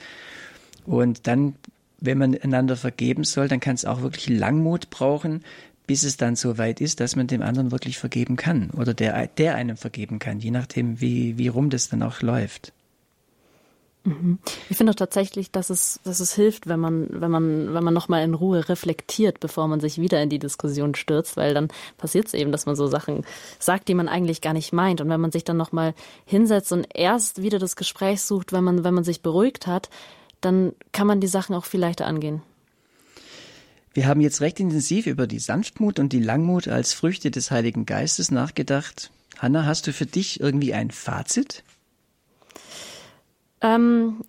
Und 0.85 1.27
dann, 1.27 1.55
wenn 2.01 2.19
man 2.19 2.37
einander 2.37 2.77
vergeben 2.77 3.25
soll, 3.25 3.49
dann 3.49 3.61
kann 3.61 3.75
es 3.75 3.85
auch 3.85 4.03
wirklich 4.03 4.29
Langmut 4.29 4.91
brauchen, 4.91 5.43
bis 5.87 6.03
es 6.03 6.17
dann 6.17 6.37
so 6.37 6.59
weit 6.59 6.81
ist, 6.81 7.01
dass 7.01 7.17
man 7.17 7.27
dem 7.27 7.43
anderen 7.43 7.71
wirklich 7.71 7.99
vergeben 7.99 8.37
kann 8.37 8.71
oder 8.71 8.95
der, 8.95 9.27
der 9.27 9.55
einem 9.55 9.77
vergeben 9.77 10.19
kann, 10.19 10.41
je 10.41 10.51
nachdem, 10.51 11.01
wie, 11.01 11.37
wie 11.39 11.49
rum 11.49 11.71
das 11.71 11.89
dann 11.89 12.03
auch 12.03 12.23
läuft. 12.23 12.73
Mhm. 14.05 14.39
Ich 14.69 14.77
finde 14.77 14.93
auch 14.93 14.97
tatsächlich, 14.97 15.51
dass 15.51 15.71
es, 15.71 15.99
dass 16.05 16.21
es 16.21 16.35
hilft, 16.35 16.67
wenn 16.67 16.79
man, 16.79 17.09
wenn 17.11 17.31
man, 17.31 17.73
wenn 17.73 17.85
man 17.85 17.95
nochmal 17.95 18.23
in 18.23 18.35
Ruhe 18.35 18.69
reflektiert, 18.69 19.41
bevor 19.41 19.67
man 19.67 19.81
sich 19.81 19.99
wieder 19.99 20.23
in 20.23 20.29
die 20.29 20.39
Diskussion 20.39 20.95
stürzt, 20.95 21.39
weil 21.39 21.55
dann 21.55 21.69
passiert 21.97 22.27
es 22.27 22.35
eben, 22.35 22.53
dass 22.53 22.67
man 22.67 22.77
so 22.77 22.87
Sachen 22.87 23.25
sagt, 23.59 23.89
die 23.89 23.95
man 23.95 24.09
eigentlich 24.09 24.43
gar 24.43 24.53
nicht 24.53 24.73
meint. 24.73 25.01
Und 25.01 25.09
wenn 25.09 25.21
man 25.21 25.33
sich 25.33 25.45
dann 25.45 25.57
nochmal 25.57 25.95
hinsetzt 26.27 26.73
und 26.73 26.87
erst 26.95 27.43
wieder 27.43 27.59
das 27.59 27.77
Gespräch 27.77 28.21
sucht, 28.21 28.53
wenn 28.53 28.65
man, 28.65 28.85
wenn 28.85 28.95
man 28.95 29.05
sich 29.05 29.23
beruhigt 29.23 29.67
hat, 29.67 29.89
dann 30.43 30.73
kann 30.93 31.07
man 31.07 31.21
die 31.21 31.27
Sachen 31.27 31.55
auch 31.55 31.65
viel 31.65 31.81
leichter 31.81 32.07
angehen. 32.07 32.43
Wir 33.95 34.09
haben 34.09 34.21
jetzt 34.21 34.41
recht 34.41 34.59
intensiv 34.59 35.07
über 35.07 35.29
die 35.29 35.39
Sanftmut 35.39 36.01
und 36.01 36.13
die 36.13 36.21
Langmut 36.21 36.67
als 36.67 36.93
Früchte 36.93 37.31
des 37.31 37.53
Heiligen 37.53 37.87
Geistes 37.87 38.33
nachgedacht. 38.33 39.11
Hanna, 39.39 39.65
hast 39.67 39.87
du 39.87 39.93
für 39.93 40.05
dich 40.07 40.41
irgendwie 40.41 40.75
ein 40.75 40.91
Fazit? 40.91 41.63
Ähm, 43.61 44.25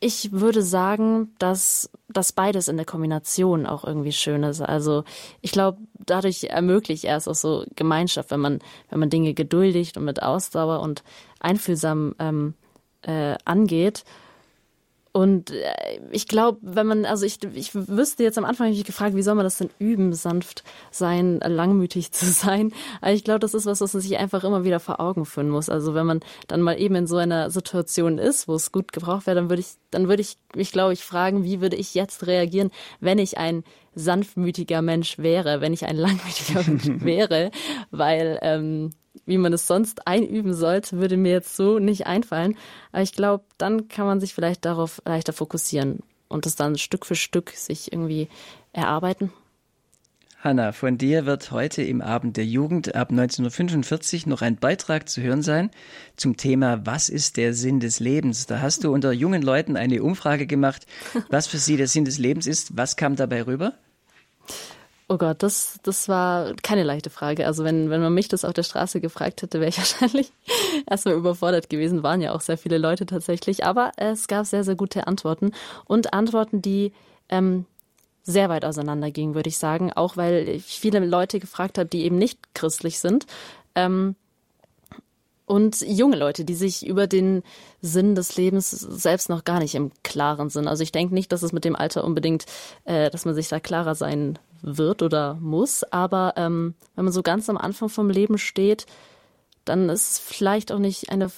ich 0.00 0.32
würde 0.32 0.62
sagen, 0.62 1.34
dass 1.38 1.90
das 2.08 2.32
beides 2.32 2.68
in 2.68 2.76
der 2.76 2.84
Kombination 2.84 3.66
auch 3.66 3.84
irgendwie 3.84 4.12
schön 4.12 4.42
ist. 4.42 4.60
Also 4.60 5.04
ich 5.40 5.52
glaube, 5.52 5.78
dadurch 5.98 6.44
ermöglicht 6.44 7.04
erst 7.04 7.26
auch 7.26 7.34
so 7.34 7.64
Gemeinschaft, 7.76 8.30
wenn 8.30 8.40
man, 8.40 8.58
wenn 8.90 9.00
man 9.00 9.10
Dinge 9.10 9.32
geduldig 9.32 9.96
und 9.96 10.04
mit 10.04 10.22
Ausdauer 10.22 10.80
und 10.80 11.02
einfühlsam 11.38 12.14
ähm, 12.18 12.54
äh, 13.00 13.36
angeht. 13.46 14.04
Und 15.12 15.50
äh, 15.50 16.00
ich 16.12 16.28
glaube, 16.28 16.58
wenn 16.62 16.86
man, 16.86 17.04
also 17.04 17.26
ich, 17.26 17.42
ich 17.54 17.74
wüsste 17.74 18.22
jetzt 18.22 18.38
am 18.38 18.44
Anfang 18.44 18.66
habe 18.66 18.72
ich 18.72 18.78
mich 18.78 18.86
gefragt, 18.86 19.16
wie 19.16 19.22
soll 19.22 19.34
man 19.34 19.44
das 19.44 19.58
denn 19.58 19.70
üben, 19.80 20.12
sanft 20.12 20.62
sein, 20.92 21.40
langmütig 21.44 22.12
zu 22.12 22.26
sein. 22.30 22.72
Aber 23.00 23.12
ich 23.12 23.24
glaube, 23.24 23.40
das 23.40 23.54
ist 23.54 23.66
was, 23.66 23.80
was 23.80 23.92
man 23.92 24.02
sich 24.02 24.18
einfach 24.18 24.44
immer 24.44 24.64
wieder 24.64 24.78
vor 24.78 25.00
Augen 25.00 25.24
führen 25.24 25.48
muss. 25.48 25.68
Also 25.68 25.94
wenn 25.94 26.06
man 26.06 26.20
dann 26.46 26.62
mal 26.62 26.80
eben 26.80 26.94
in 26.94 27.06
so 27.08 27.16
einer 27.16 27.50
Situation 27.50 28.18
ist, 28.18 28.46
wo 28.46 28.54
es 28.54 28.70
gut 28.70 28.92
gebraucht 28.92 29.26
wäre, 29.26 29.34
dann 29.34 29.50
würde 29.50 29.60
ich, 29.60 29.70
dann 29.90 30.08
würde 30.08 30.22
ich 30.22 30.36
mich, 30.54 30.70
glaube 30.70 30.92
ich, 30.92 31.04
fragen, 31.04 31.42
wie 31.42 31.60
würde 31.60 31.76
ich 31.76 31.94
jetzt 31.94 32.26
reagieren, 32.28 32.70
wenn 33.00 33.18
ich 33.18 33.36
ein 33.36 33.64
sanftmütiger 33.96 34.80
Mensch 34.80 35.18
wäre, 35.18 35.60
wenn 35.60 35.72
ich 35.72 35.86
ein 35.86 35.96
langmütiger 35.96 36.62
Mensch 36.62 37.04
wäre, 37.04 37.50
weil 37.90 38.38
ähm, 38.42 38.90
wie 39.26 39.38
man 39.38 39.52
es 39.52 39.66
sonst 39.66 40.06
einüben 40.06 40.54
sollte, 40.54 40.98
würde 40.98 41.16
mir 41.16 41.32
jetzt 41.32 41.56
so 41.56 41.78
nicht 41.78 42.06
einfallen. 42.06 42.56
Aber 42.92 43.02
ich 43.02 43.12
glaube, 43.12 43.44
dann 43.58 43.88
kann 43.88 44.06
man 44.06 44.20
sich 44.20 44.34
vielleicht 44.34 44.64
darauf 44.64 45.02
leichter 45.04 45.32
fokussieren 45.32 46.00
und 46.28 46.46
das 46.46 46.56
dann 46.56 46.78
Stück 46.78 47.06
für 47.06 47.16
Stück 47.16 47.50
sich 47.50 47.92
irgendwie 47.92 48.28
erarbeiten. 48.72 49.32
Hanna, 50.42 50.72
von 50.72 50.96
dir 50.96 51.26
wird 51.26 51.50
heute 51.50 51.82
im 51.82 52.00
Abend 52.00 52.38
der 52.38 52.46
Jugend 52.46 52.94
ab 52.94 53.10
1945 53.10 54.26
noch 54.26 54.40
ein 54.40 54.56
Beitrag 54.56 55.06
zu 55.06 55.20
hören 55.20 55.42
sein 55.42 55.70
zum 56.16 56.38
Thema 56.38 56.86
Was 56.86 57.10
ist 57.10 57.36
der 57.36 57.52
Sinn 57.52 57.78
des 57.78 58.00
Lebens? 58.00 58.46
Da 58.46 58.62
hast 58.62 58.84
du 58.84 58.92
unter 58.92 59.12
jungen 59.12 59.42
Leuten 59.42 59.76
eine 59.76 60.02
Umfrage 60.02 60.46
gemacht, 60.46 60.86
was 61.28 61.46
für 61.46 61.58
sie 61.58 61.76
der 61.76 61.88
Sinn 61.88 62.06
des 62.06 62.16
Lebens 62.16 62.46
ist. 62.46 62.74
Was 62.74 62.96
kam 62.96 63.16
dabei 63.16 63.42
rüber? 63.42 63.74
Oh 65.12 65.18
Gott, 65.18 65.42
das, 65.42 65.80
das 65.82 66.08
war 66.08 66.54
keine 66.62 66.84
leichte 66.84 67.10
Frage. 67.10 67.44
Also 67.44 67.64
wenn, 67.64 67.90
wenn 67.90 68.00
man 68.00 68.14
mich 68.14 68.28
das 68.28 68.44
auf 68.44 68.52
der 68.52 68.62
Straße 68.62 69.00
gefragt 69.00 69.42
hätte, 69.42 69.58
wäre 69.58 69.68
ich 69.68 69.78
wahrscheinlich 69.78 70.30
erstmal 70.88 71.16
überfordert 71.16 71.68
gewesen. 71.68 72.04
Waren 72.04 72.20
ja 72.20 72.32
auch 72.32 72.40
sehr 72.40 72.56
viele 72.56 72.78
Leute 72.78 73.06
tatsächlich. 73.06 73.64
Aber 73.64 73.90
es 73.96 74.28
gab 74.28 74.46
sehr, 74.46 74.62
sehr 74.62 74.76
gute 74.76 75.08
Antworten 75.08 75.50
und 75.84 76.14
Antworten, 76.14 76.62
die 76.62 76.92
ähm, 77.28 77.66
sehr 78.22 78.50
weit 78.50 78.64
auseinandergingen, 78.64 79.34
würde 79.34 79.48
ich 79.48 79.58
sagen. 79.58 79.92
Auch 79.92 80.16
weil 80.16 80.48
ich 80.48 80.78
viele 80.78 81.00
Leute 81.00 81.40
gefragt 81.40 81.78
habe, 81.78 81.88
die 81.88 82.04
eben 82.04 82.16
nicht 82.16 82.38
christlich 82.54 83.00
sind. 83.00 83.26
Ähm, 83.74 84.14
und 85.44 85.80
junge 85.80 86.14
Leute, 86.14 86.44
die 86.44 86.54
sich 86.54 86.86
über 86.86 87.08
den 87.08 87.42
Sinn 87.82 88.14
des 88.14 88.36
Lebens 88.36 88.70
selbst 88.70 89.28
noch 89.28 89.42
gar 89.42 89.58
nicht 89.58 89.74
im 89.74 89.90
Klaren 90.04 90.50
sind. 90.50 90.68
Also 90.68 90.84
ich 90.84 90.92
denke 90.92 91.14
nicht, 91.14 91.32
dass 91.32 91.42
es 91.42 91.52
mit 91.52 91.64
dem 91.64 91.74
Alter 91.74 92.04
unbedingt, 92.04 92.46
äh, 92.84 93.10
dass 93.10 93.24
man 93.24 93.34
sich 93.34 93.48
da 93.48 93.58
klarer 93.58 93.96
sein 93.96 94.38
wird 94.62 95.02
oder 95.02 95.34
muss. 95.34 95.84
Aber 95.84 96.34
ähm, 96.36 96.74
wenn 96.94 97.04
man 97.04 97.12
so 97.12 97.22
ganz 97.22 97.48
am 97.48 97.56
Anfang 97.56 97.88
vom 97.88 98.10
Leben 98.10 98.38
steht, 98.38 98.86
dann 99.64 99.88
ist 99.88 100.10
es 100.10 100.18
vielleicht 100.18 100.72
auch 100.72 100.78
nicht 100.78 101.10
eine, 101.10 101.30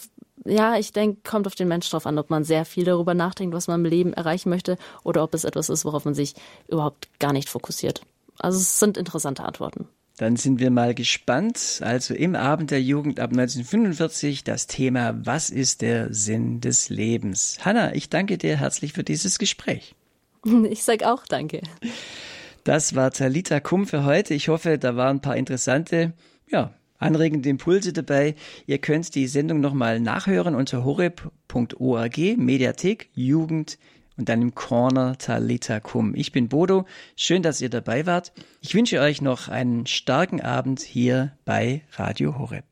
ja, 0.45 0.77
ich 0.77 0.93
denke, 0.93 1.21
kommt 1.29 1.47
auf 1.47 1.55
den 1.55 1.69
Mensch 1.69 1.89
drauf 1.91 2.07
an, 2.07 2.19
ob 2.19 2.31
man 2.31 2.45
sehr 2.45 2.65
viel 2.65 2.85
darüber 2.85 3.15
nachdenkt, 3.15 3.55
was 3.55 3.69
man 3.69 3.85
im 3.85 3.91
Leben 3.91 4.13
erreichen 4.13 4.49
möchte, 4.49 4.77
oder 5.05 5.23
ob 5.23 5.35
es 5.35 5.45
etwas 5.45 5.69
ist, 5.69 5.85
worauf 5.85 6.05
man 6.05 6.15
sich 6.15 6.35
überhaupt 6.69 7.09
gar 7.19 7.33
nicht 7.33 7.49
fokussiert. 7.49 8.03
Also 8.39 8.59
es 8.59 8.79
sind 8.79 8.97
interessante 8.97 9.45
Antworten. 9.45 9.89
Dann 10.19 10.37
sind 10.37 10.61
wir 10.61 10.71
mal 10.71 10.95
gespannt. 10.95 11.81
Also 11.83 12.15
im 12.15 12.35
Abend 12.37 12.71
der 12.71 12.83
Jugend 12.83 13.19
ab 13.19 13.31
1945 13.31 14.45
das 14.45 14.67
Thema 14.67 15.19
Was 15.25 15.51
ist 15.51 15.81
der 15.81 16.13
Sinn 16.13 16.61
des 16.61 16.91
Lebens? 16.91 17.59
Hanna, 17.63 17.95
ich 17.95 18.11
danke 18.11 18.37
dir 18.37 18.59
herzlich 18.59 18.93
für 18.93 19.05
dieses 19.05 19.39
Gespräch. 19.39 19.95
Ich 20.69 20.83
sag 20.83 21.05
auch 21.05 21.25
danke. 21.29 21.63
Das 22.65 22.95
war 22.95 23.11
Talita 23.11 23.59
Kum 23.59 23.87
für 23.87 24.05
heute. 24.05 24.35
Ich 24.35 24.49
hoffe, 24.49 24.79
da 24.79 24.95
waren 24.95 25.17
ein 25.17 25.21
paar 25.21 25.37
interessante, 25.37 26.13
ja, 26.49 26.73
anregende 26.97 27.49
Impulse 27.49 27.93
dabei. 27.93 28.37
Ihr 28.67 28.79
könnt 28.79 29.17
die 29.17 29.27
Sendung 29.27 29.61
nochmal 29.61 29.99
nachhören 29.99 30.55
unter 30.55 30.85
horeb.org, 30.85 32.19
Mediathek, 32.37 33.11
Jugend 33.15 33.79
und 34.17 34.29
dann 34.29 34.43
im 34.43 34.55
Corner 34.55 35.19
Talita 35.19 35.81
Kum. 35.81 36.15
Ich 36.15 36.31
bin 36.31 36.49
Bodo. 36.49 36.87
Schön, 37.17 37.43
dass 37.43 37.61
ihr 37.61 37.71
dabei 37.71 38.07
wart. 38.07 38.33
Ich 38.61 38.75
wünsche 38.75 39.01
euch 39.01 39.21
noch 39.21 39.49
einen 39.49 39.87
starken 39.87 40.41
Abend 40.41 40.81
hier 40.81 41.33
bei 41.45 41.83
Radio 41.97 42.39
Horeb. 42.39 42.72